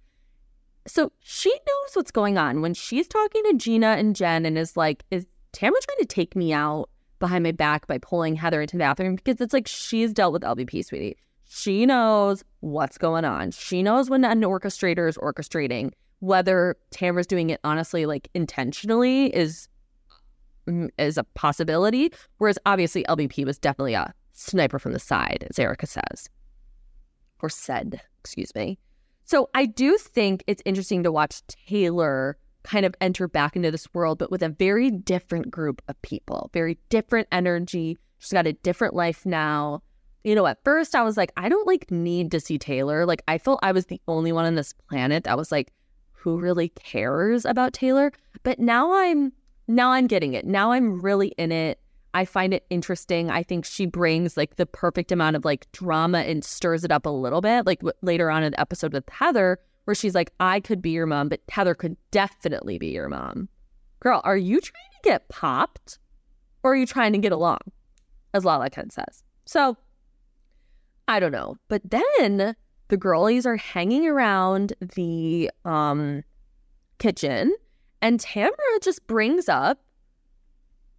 [0.87, 4.75] So she knows what's going on when she's talking to Gina and Jen and is
[4.75, 8.75] like, is Tamra trying to take me out behind my back by pulling Heather into
[8.75, 9.15] the bathroom?
[9.15, 11.17] Because it's like she's dealt with LVP, sweetie.
[11.51, 13.51] She knows what's going on.
[13.51, 19.67] She knows when an orchestrator is orchestrating whether Tamra's doing it honestly, like intentionally, is
[20.67, 22.11] mm, is a possibility.
[22.37, 26.29] Whereas obviously LVP was definitely a sniper from the side, as Erika says,
[27.41, 28.77] or said, excuse me.
[29.25, 33.91] So I do think it's interesting to watch Taylor kind of enter back into this
[33.93, 37.97] world, but with a very different group of people, very different energy.
[38.19, 39.81] She's got a different life now.
[40.23, 43.05] You know, at first I was like, I don't like need to see Taylor.
[43.05, 45.71] Like I felt I was the only one on this planet that was like,
[46.11, 48.11] who really cares about Taylor.
[48.43, 49.31] But now I'm
[49.67, 50.45] now I'm getting it.
[50.45, 51.79] Now I'm really in it.
[52.13, 53.29] I find it interesting.
[53.29, 57.05] I think she brings like the perfect amount of like drama and stirs it up
[57.05, 57.65] a little bit.
[57.65, 60.89] Like w- later on in the episode with Heather, where she's like, I could be
[60.89, 63.47] your mom, but Heather could definitely be your mom.
[63.99, 65.99] Girl, are you trying to get popped
[66.63, 67.59] or are you trying to get along?
[68.33, 69.23] As Lala Kent says.
[69.45, 69.77] So
[71.09, 71.57] I don't know.
[71.67, 72.55] But then
[72.87, 76.23] the girlies are hanging around the um,
[76.99, 77.53] kitchen,
[78.01, 79.79] and Tamra just brings up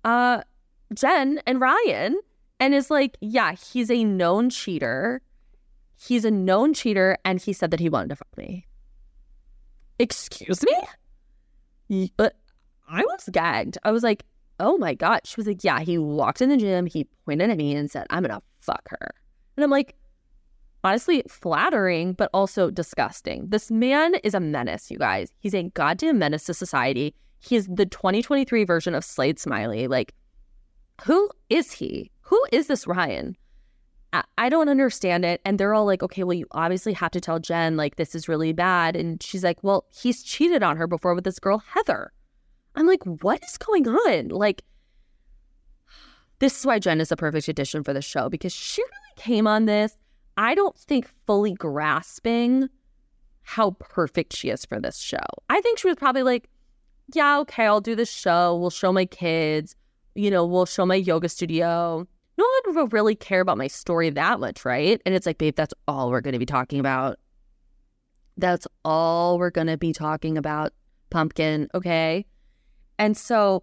[0.04, 0.42] uh,
[0.94, 2.18] Jen and Ryan
[2.58, 5.22] and is like, Yeah, he's a known cheater.
[5.96, 8.66] he's a known cheater and he said that he wanted to fuck me.
[9.98, 10.64] Excuse
[11.88, 12.10] me?
[12.16, 12.36] But
[12.88, 13.76] I was gagged.
[13.84, 14.24] I was like,
[14.58, 15.20] oh my God.
[15.24, 18.06] She was like, yeah, he walked in the gym, he pointed at me and said,
[18.10, 19.10] I'm gonna fuck her.
[19.56, 19.94] And I'm like,
[20.84, 23.46] honestly flattering, but also disgusting.
[23.48, 25.32] This man is a menace, you guys.
[25.40, 27.14] He's a goddamn menace to society.
[27.40, 29.88] He is the 2023 version of Slade Smiley.
[29.88, 30.14] Like,
[31.04, 32.10] who is he?
[32.22, 33.36] Who is this Ryan?
[34.12, 35.40] I, I don't understand it.
[35.44, 38.28] And they're all like, okay, well, you obviously have to tell Jen, like, this is
[38.28, 38.96] really bad.
[38.96, 42.12] And she's like, well, he's cheated on her before with this girl, Heather.
[42.74, 44.28] I'm like, what is going on?
[44.28, 44.62] Like,
[46.38, 49.46] this is why Jen is a perfect addition for the show because she really came
[49.46, 49.96] on this
[50.36, 52.68] I don't think fully grasping
[53.42, 55.18] how perfect she is for this show.
[55.48, 56.48] I think she was probably like,
[57.14, 58.56] yeah, okay, I'll do this show.
[58.56, 59.74] We'll show my kids,
[60.14, 62.06] you know, we'll show my yoga studio.
[62.38, 65.00] No one will really care about my story that much, right?
[65.04, 67.18] And it's like, babe, that's all we're going to be talking about.
[68.36, 70.72] That's all we're going to be talking about,
[71.10, 72.24] pumpkin, okay?
[72.98, 73.62] And so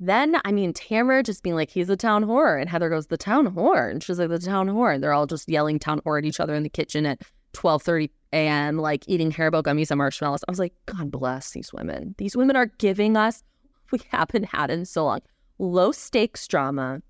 [0.00, 2.60] then, I mean, Tamra just being like, he's a town whore.
[2.60, 3.90] And Heather goes, the town whore.
[3.90, 4.94] And she's like, the town whore.
[4.94, 7.22] And they're all just yelling town whore at each other in the kitchen at
[7.54, 10.44] 12.30 a.m., like eating Haribo gummies and marshmallows.
[10.48, 12.14] I was like, God bless these women.
[12.18, 13.42] These women are giving us
[13.92, 15.20] we haven't had in so long.
[15.58, 17.00] Low stakes drama,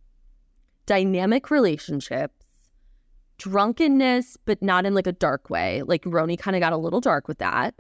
[0.87, 2.44] dynamic relationships,
[3.38, 5.83] drunkenness, but not in like a dark way.
[5.83, 7.75] Like RHONY kind of got a little dark with that.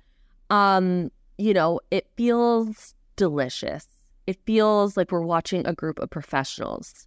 [0.48, 3.86] Um, you know, it feels delicious
[4.26, 7.06] it feels like we're watching a group of professionals.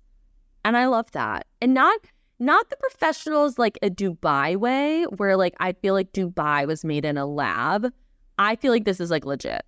[0.64, 1.48] And I love that.
[1.62, 2.00] And not
[2.40, 7.06] not the professionals like a Dubai way where like I feel like Dubai was made
[7.06, 7.92] in a lab.
[8.38, 9.64] I feel like this is like legit.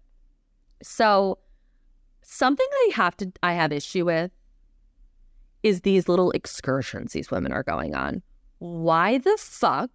[0.84, 1.40] So
[2.22, 4.32] something I have to I have issue with
[5.64, 8.22] is these little excursions these women are going on.
[8.60, 9.90] Why the fuck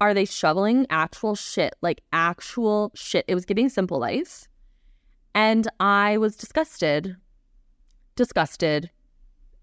[0.00, 1.74] are they shoveling actual shit?
[1.82, 3.24] Like actual shit.
[3.26, 4.46] It was giving simple life.
[5.36, 7.14] And I was disgusted,
[8.14, 8.88] disgusted.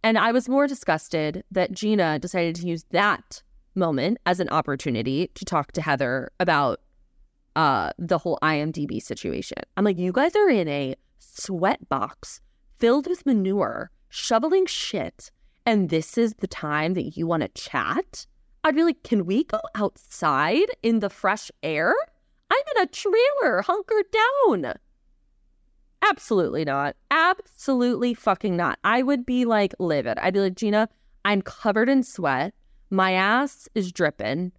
[0.03, 3.41] And I was more disgusted that Gina decided to use that
[3.73, 6.81] moment as an opportunity to talk to Heather about
[7.55, 9.57] uh, the whole IMDb situation.
[9.75, 12.39] I'm like, you guys are in a sweat box
[12.77, 15.31] filled with manure, shoveling shit,
[15.65, 18.27] and this is the time that you want to chat?
[18.63, 21.95] I'd be like, can we go outside in the fresh air?
[22.51, 24.75] I'm in a trailer, hunkered down.
[26.09, 26.95] Absolutely not.
[27.11, 28.79] Absolutely fucking not.
[28.83, 30.17] I would be like livid.
[30.19, 30.89] I'd be like, Gina,
[31.25, 32.53] I'm covered in sweat.
[32.89, 34.51] My ass is dripping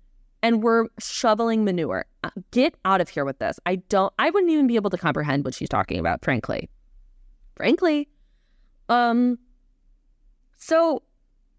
[0.42, 2.06] and we're shoveling manure.
[2.22, 3.58] Uh, get out of here with this.
[3.66, 6.68] I don't, I wouldn't even be able to comprehend what she's talking about, frankly.
[7.56, 8.08] Frankly.
[8.88, 9.38] Um,
[10.56, 11.02] so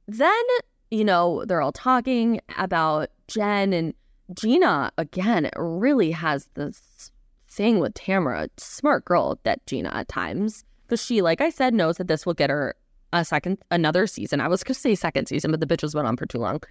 [0.08, 0.44] then,
[0.92, 3.94] you know, they're all talking about Jen and
[4.34, 7.12] Gina again It really has this
[7.56, 8.50] thing with Tamra.
[8.58, 10.64] Smart girl, that Gina at times.
[10.86, 12.76] Because she, like I said, knows that this will get her
[13.14, 14.42] a second, another season.
[14.42, 16.38] I was going to say second season, but the bitch was went on for too
[16.38, 16.62] long.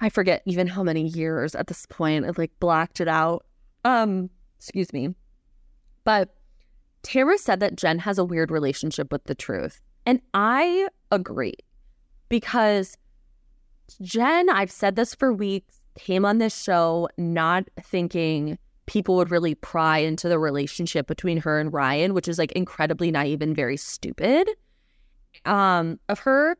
[0.00, 2.24] I forget even how many years at this point.
[2.24, 3.44] I like blacked it out.
[3.84, 5.14] Um, excuse me.
[6.04, 6.34] But
[7.02, 9.80] Tamra said that Jen has a weird relationship with the truth.
[10.06, 11.54] And I agree
[12.28, 12.96] because
[14.00, 19.54] Jen, I've said this for weeks, came on this show not thinking people would really
[19.54, 23.76] pry into the relationship between her and Ryan, which is like incredibly naive and very
[23.76, 24.48] stupid
[25.44, 26.56] um, of her.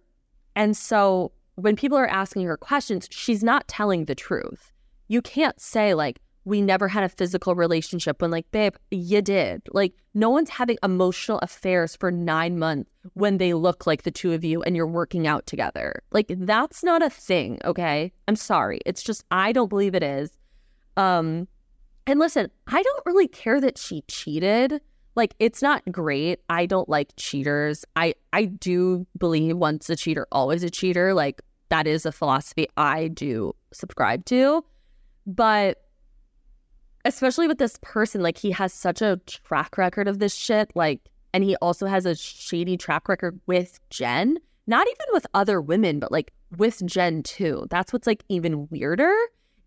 [0.55, 4.73] And so when people are asking her questions, she's not telling the truth.
[5.09, 9.63] You can't say, like, we never had a physical relationship when, like, babe, you did.
[9.71, 14.33] Like, no one's having emotional affairs for nine months when they look like the two
[14.33, 16.03] of you and you're working out together.
[16.11, 18.13] Like, that's not a thing, okay?
[18.27, 18.81] I'm sorry.
[18.85, 20.31] It's just, I don't believe it is.
[20.97, 21.47] Um,
[22.07, 24.81] and listen, I don't really care that she cheated.
[25.15, 26.41] Like it's not great.
[26.49, 27.85] I don't like cheaters.
[27.97, 31.15] I I do believe once a cheater always a cheater.
[31.15, 34.65] Like that is a philosophy I do subscribe to.
[35.27, 35.83] But
[37.05, 41.01] especially with this person, like he has such a track record of this shit, like
[41.35, 44.39] and he also has a shady track record with Jen.
[44.67, 47.67] Not even with other women, but like with Jen too.
[47.71, 49.15] That's what's like even weirder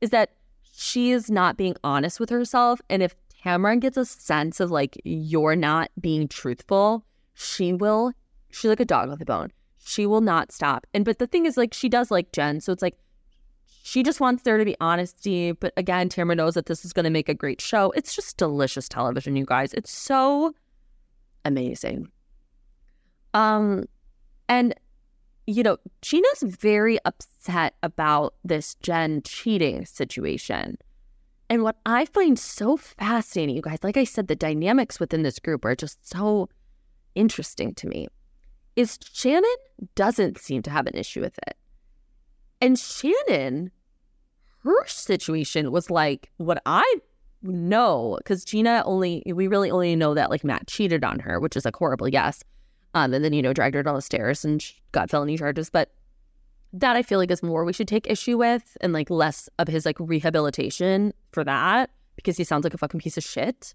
[0.02, 0.32] is that
[0.76, 2.82] she is not being honest with herself.
[2.90, 8.12] And if Tamra gets a sense of like, you're not being truthful, she will,
[8.52, 9.52] she's like a dog with a bone.
[9.84, 10.88] She will not stop.
[10.94, 12.60] And, but the thing is, like, she does like Jen.
[12.60, 12.98] So it's like,
[13.84, 15.52] she just wants there to be honesty.
[15.52, 17.92] But again, Tamra knows that this is going to make a great show.
[17.92, 19.74] It's just delicious television, you guys.
[19.76, 20.56] It's so
[21.46, 22.10] amazing.
[23.36, 23.86] Um,
[24.50, 24.74] and
[25.48, 30.78] you know, Gina's very upset about this Jen cheating situation.
[31.50, 35.38] And what I find so fascinating, you guys, like I said, the dynamics within this
[35.38, 36.50] group are just so
[37.14, 38.08] interesting to me,
[38.76, 39.44] is Shannon
[39.94, 41.56] doesn't seem to have an issue with it.
[42.60, 43.72] And Shannon,
[44.64, 46.96] her situation was like what I
[47.44, 51.56] know, because Gina only, we really only know that like Matt cheated on her, which
[51.56, 52.44] is like horrible, yes.
[52.96, 55.70] Um, and then, you know, dragged her down the stairs and got felony charges.
[55.70, 55.92] But
[56.74, 59.68] that I feel like is more we should take issue with and like less of
[59.68, 63.74] his like rehabilitation for that because he sounds like a fucking piece of shit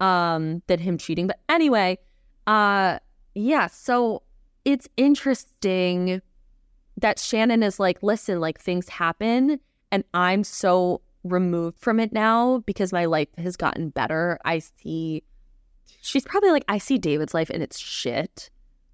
[0.00, 1.26] um than him cheating.
[1.26, 1.98] But anyway,
[2.46, 2.98] uh
[3.34, 4.22] yeah, so
[4.64, 6.20] it's interesting
[6.98, 12.58] that Shannon is like, listen, like things happen and I'm so removed from it now
[12.66, 14.38] because my life has gotten better.
[14.44, 15.22] I see
[16.06, 18.50] she's probably like, I see David's life and it's shit.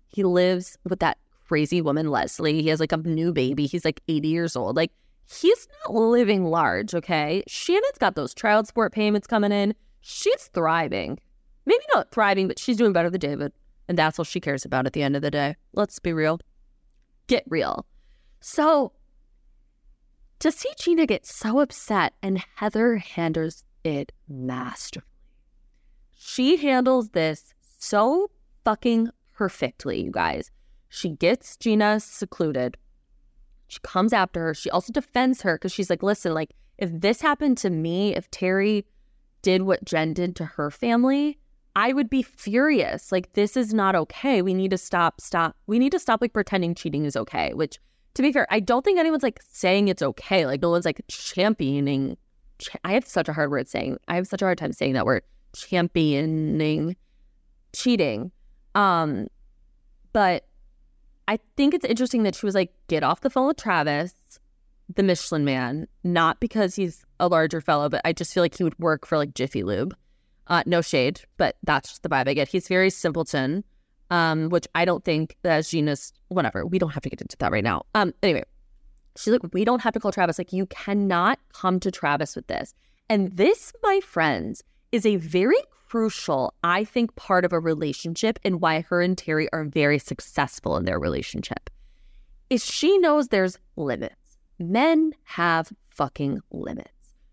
[0.08, 2.62] He lives with that crazy woman, Leslie.
[2.62, 3.66] He has like a new baby.
[3.66, 4.76] He's like 80 years old.
[4.76, 4.92] Like,
[5.28, 7.42] he's not living large, okay?
[7.46, 9.74] Shannon's got those child support payments coming in.
[10.00, 11.18] She's thriving.
[11.66, 13.52] Maybe not thriving, but she's doing better than David.
[13.88, 15.56] And that's all she cares about at the end of the day.
[15.74, 16.40] Let's be real.
[17.26, 17.86] Get real.
[18.40, 18.92] So,
[20.40, 25.11] to see Gina get so upset and Heather handles it masterfully.
[26.24, 28.30] She handles this so
[28.64, 30.52] fucking perfectly, you guys.
[30.88, 32.76] She gets Gina secluded.
[33.66, 34.54] She comes after her.
[34.54, 38.30] She also defends her because she's like, listen, like, if this happened to me, if
[38.30, 38.86] Terry
[39.42, 41.40] did what Jen did to her family,
[41.74, 43.10] I would be furious.
[43.10, 44.42] Like, this is not okay.
[44.42, 45.56] We need to stop, stop.
[45.66, 47.80] We need to stop, like, pretending cheating is okay, which,
[48.14, 50.46] to be fair, I don't think anyone's, like, saying it's okay.
[50.46, 52.16] Like, no one's, like, championing.
[52.84, 55.04] I have such a hard word saying, I have such a hard time saying that
[55.04, 55.24] word
[55.54, 56.96] championing
[57.72, 58.30] cheating.
[58.74, 59.28] Um,
[60.12, 60.46] but
[61.28, 64.14] I think it's interesting that she was like, get off the phone with Travis,
[64.94, 68.64] the Michelin man, not because he's a larger fellow, but I just feel like he
[68.64, 69.96] would work for like Jiffy Lube.
[70.48, 72.48] Uh, no shade, but that's just the vibe I get.
[72.48, 73.64] He's very simpleton,
[74.10, 76.66] um, which I don't think that Gina's whatever.
[76.66, 77.84] We don't have to get into that right now.
[77.94, 78.42] Um, anyway,
[79.16, 80.38] she's like, we don't have to call Travis.
[80.38, 82.74] Like, you cannot come to Travis with this.
[83.08, 85.56] And this, my friends, is a very
[85.88, 90.76] crucial, I think, part of a relationship and why her and Terry are very successful
[90.76, 91.70] in their relationship.
[92.50, 94.38] Is she knows there's limits.
[94.58, 96.90] Men have fucking limits.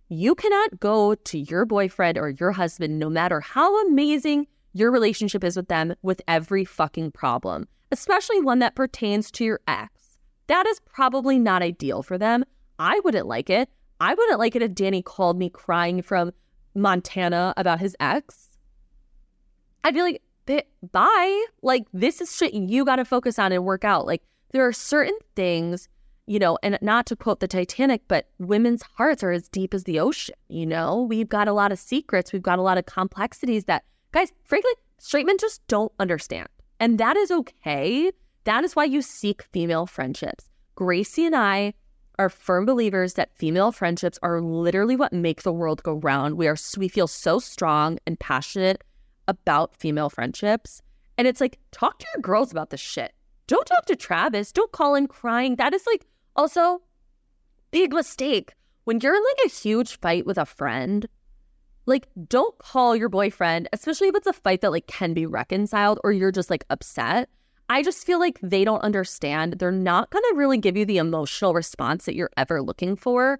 [0.08, 5.44] You cannot go to your boyfriend or your husband, no matter how amazing your relationship
[5.44, 10.18] is with them, with every fucking problem, especially one that pertains to your ex.
[10.48, 12.44] That is probably not ideal for them.
[12.80, 13.70] I wouldn't like it.
[14.00, 16.32] I wouldn't like it if Danny called me crying from
[16.76, 18.58] Montana about his ex,
[19.84, 20.22] I'd be like,
[20.92, 21.46] bye.
[21.62, 24.06] Like, this is shit you got to focus on and work out.
[24.06, 25.88] Like, there are certain things,
[26.26, 29.84] you know, and not to quote the Titanic, but women's hearts are as deep as
[29.84, 30.36] the ocean.
[30.48, 33.84] You know, we've got a lot of secrets, we've got a lot of complexities that,
[34.12, 36.48] guys, frankly, straight men just don't understand.
[36.80, 38.12] And that is okay.
[38.46, 40.50] That is why you seek female friendships.
[40.76, 41.74] Gracie and I
[42.20, 46.36] are firm believers that female friendships are literally what make the world go round.
[46.36, 48.84] We are we feel so strong and passionate
[49.28, 50.82] about female friendships.
[51.18, 53.14] And it's like, talk to your girls about this shit.
[53.48, 54.52] Don't talk to Travis.
[54.52, 55.56] Don't call him crying.
[55.56, 56.06] That is like
[56.36, 56.82] also
[57.72, 58.54] big mistake.
[58.84, 61.08] When you're in like a huge fight with a friend,
[61.86, 66.00] like don't call your boyfriend, especially if it's a fight that like can be reconciled
[66.04, 67.30] or you're just like upset.
[67.70, 69.54] I just feel like they don't understand.
[69.54, 73.40] They're not going to really give you the emotional response that you're ever looking for.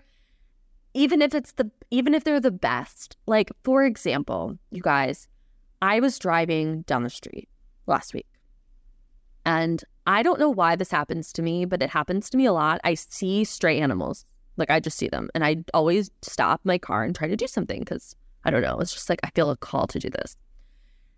[0.94, 3.18] Even if it's the even if they're the best.
[3.26, 5.28] Like for example, you guys,
[5.82, 7.50] I was driving down the street
[7.88, 8.28] last week.
[9.46, 12.54] And I don't know why this happens to me, but it happens to me a
[12.54, 12.82] lot.
[12.84, 14.26] I see stray animals.
[14.58, 17.48] Like I just see them and I always stop my car and try to do
[17.48, 20.38] something cuz I don't know, it's just like I feel a call to do this.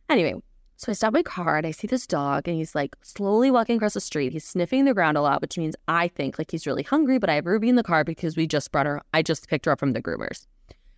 [0.10, 0.36] Anyway,
[0.82, 3.78] so I stop my car and I see this dog and he's like slowly walking
[3.78, 4.34] across the street.
[4.34, 7.30] He's sniffing the ground a lot, which means I think like he's really hungry, but
[7.30, 9.72] I have Ruby in the car because we just brought her, I just picked her
[9.74, 10.48] up from the groomers.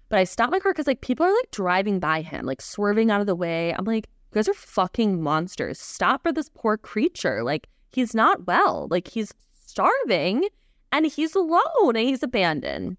[0.07, 3.11] But I stop my car because like people are like driving by him, like swerving
[3.11, 3.75] out of the way.
[3.77, 5.81] I'm like, you guys are fucking monsters.
[5.81, 7.43] Stop for this poor creature.
[7.43, 8.87] Like he's not well.
[8.89, 9.33] Like he's
[9.65, 10.47] starving
[10.93, 12.95] and he's alone and he's abandoned.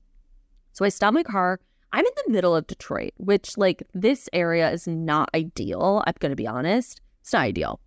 [0.74, 1.60] So I stop my car
[1.94, 6.02] I'm in the middle of Detroit, which like this area is not ideal.
[6.04, 7.00] I'm to be honest.
[7.20, 7.78] It's not ideal.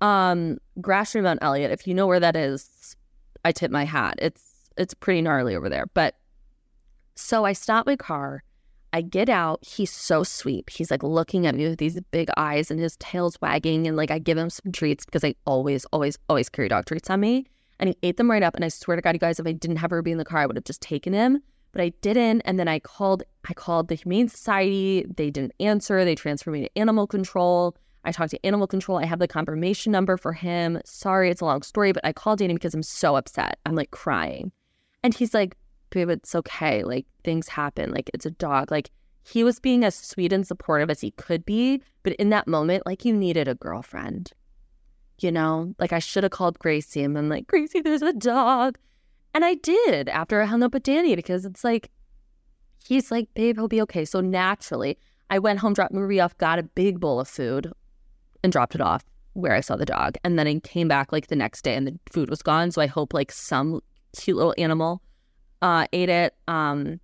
[0.00, 2.96] Um, Gratiot Mount Elliott, if you know where that is,
[3.44, 4.14] I tip my hat.
[4.22, 5.84] It's it's pretty gnarly over there.
[5.92, 6.14] But
[7.14, 8.42] so I stop my car.
[8.94, 9.62] I get out.
[9.62, 10.70] He's so sweet.
[10.70, 13.86] He's like looking at me with these big eyes and his tail's wagging.
[13.86, 17.10] And like I give him some treats because I always, always, always carry dog treats
[17.10, 17.44] on me.
[17.78, 18.54] and he ate them right up.
[18.54, 20.40] And I swear to God, you guys, if I didn't have Ruby in the car,
[20.40, 21.42] I would have just taken him.
[21.72, 22.40] But I didn't.
[22.42, 25.04] And then I called I called the Humane Society.
[25.14, 26.04] They didn't answer.
[26.04, 27.76] They transferred me to animal control.
[28.04, 28.98] I talked to animal control.
[28.98, 30.80] I have the confirmation number for him.
[30.84, 33.58] Sorry, it's a long story, but I called Danny because I'm so upset.
[33.66, 34.52] I'm like crying.
[35.02, 35.56] And he's like,
[35.90, 36.84] babe, it's okay.
[36.84, 37.90] Like things happen.
[37.92, 38.70] Like it's a dog.
[38.70, 38.90] Like
[39.24, 41.82] he was being as sweet and supportive as he could be.
[42.04, 44.32] But in that moment, like you needed a girlfriend.
[45.18, 48.78] You know, like I should have called Gracie and been like, Gracie, there's a dog.
[49.36, 51.90] And I did after I hung up with Danny because it's like,
[52.82, 54.06] he's like, babe, he'll be okay.
[54.06, 54.96] So naturally,
[55.28, 57.70] I went home, dropped Marie off, got a big bowl of food,
[58.42, 60.16] and dropped it off where I saw the dog.
[60.24, 62.70] And then I came back like the next day and the food was gone.
[62.70, 63.82] So I hope like some
[64.16, 65.02] cute little animal
[65.60, 66.34] uh, ate it.
[66.48, 66.98] Um,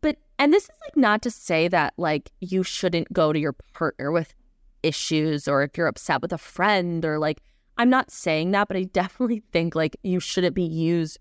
[0.00, 3.54] but, and this is like not to say that like you shouldn't go to your
[3.72, 4.34] partner with
[4.82, 7.40] issues or if you're upset with a friend or like,
[7.76, 11.20] I'm not saying that, but I definitely think like you shouldn't be used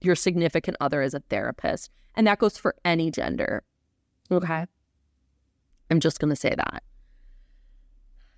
[0.00, 1.90] your significant other as a therapist.
[2.14, 3.62] And that goes for any gender.
[4.30, 4.66] Okay.
[5.90, 6.82] I'm just going to say that.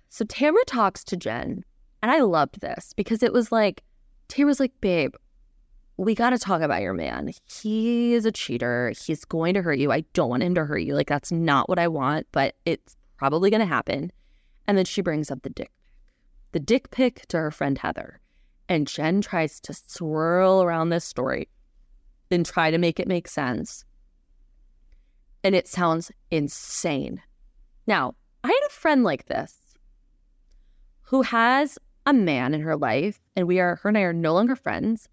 [0.09, 1.63] So Tamra talks to Jen,
[2.01, 3.83] and I loved this because it was like,
[4.29, 5.15] Tamra's like, babe,
[5.97, 7.31] we got to talk about your man.
[7.45, 8.93] He is a cheater.
[8.99, 9.91] He's going to hurt you.
[9.91, 10.95] I don't want him to hurt you.
[10.95, 14.11] Like, that's not what I want, but it's probably going to happen.
[14.67, 15.71] And then she brings up the dick pic,
[16.51, 18.19] the dick pic to her friend Heather.
[18.73, 21.47] And Jen tries to swirl around this story
[22.31, 23.85] and try to make it make sense.
[25.43, 27.21] And it sounds insane.
[27.85, 29.55] Now, I had a friend like this
[31.01, 34.33] who has a man in her life, and we are, her and I are no
[34.33, 35.07] longer friends,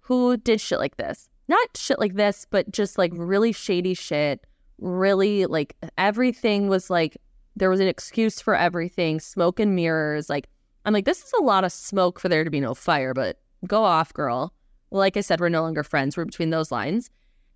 [0.00, 1.28] who did shit like this.
[1.46, 4.40] Not shit like this, but just like really shady shit.
[4.78, 7.18] Really, like everything was like,
[7.54, 10.30] there was an excuse for everything, smoke and mirrors.
[10.30, 10.48] Like,
[10.84, 13.38] I'm like, this is a lot of smoke for there to be no fire, but
[13.66, 14.52] go off, girl.
[14.90, 16.16] Like I said, we're no longer friends.
[16.16, 17.10] We're between those lines.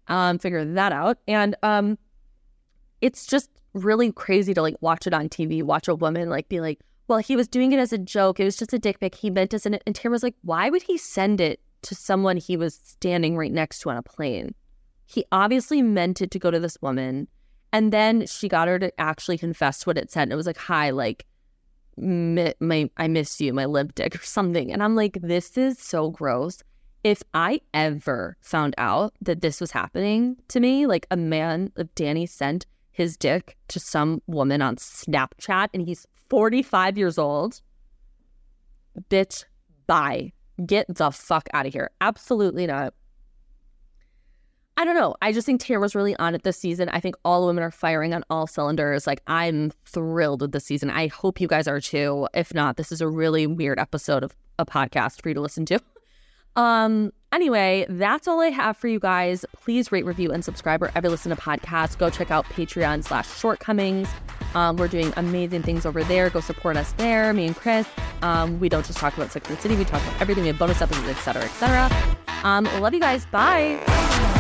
[0.09, 1.19] Um, figure that out.
[1.29, 1.99] And um,
[3.01, 6.61] it's just really crazy to like watch it on TV, watch a woman like be
[6.61, 8.41] like, well, he was doing it as a joke.
[8.41, 9.15] It was just a dick pic.
[9.15, 9.65] He meant it.
[9.65, 13.53] And Tim was like, why would he send it to someone he was standing right
[13.53, 14.55] next to on a plane?
[15.07, 17.29] He obviously meant it to go to this woman.
[17.73, 20.25] And then she got her to actually confess what it said.
[20.25, 21.25] And it was like, hi, like,
[22.01, 24.73] my, my I miss you, my lip dick or something.
[24.73, 26.63] And I'm like, this is so gross.
[27.05, 31.95] If I ever found out that this was happening to me, like a man, if
[31.95, 37.61] Danny sent his dick to some woman on Snapchat and he's 45 years old.
[39.09, 39.45] Bitch,
[39.87, 40.33] bye.
[40.67, 41.91] Get the fuck out of here.
[42.01, 42.93] Absolutely not.
[44.79, 45.17] I don't know.
[45.21, 46.89] I just think Tara was really on it this season.
[46.91, 49.09] I think all women are firing on all cylinders.
[49.09, 50.89] Like, I'm thrilled with the season.
[50.89, 52.29] I hope you guys are too.
[52.33, 55.67] If not, this is a really weird episode of a podcast for you to listen
[55.67, 55.81] to.
[56.57, 59.45] Um, anyway, that's all I have for you guys.
[59.61, 61.97] Please rate, review, and subscribe wherever you listen to podcasts.
[61.97, 64.09] Go check out Patreon slash shortcomings.
[64.57, 66.31] Um, we're doing amazing things over there.
[66.31, 67.87] Go support us there, me and Chris.
[68.23, 70.43] Um, we don't just talk about Sex and City, we talk about everything.
[70.43, 72.17] We have bonus episodes, etc., etc.
[72.43, 73.25] Um, love you guys.
[73.27, 74.38] Bye.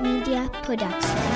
[0.00, 1.35] Media Production.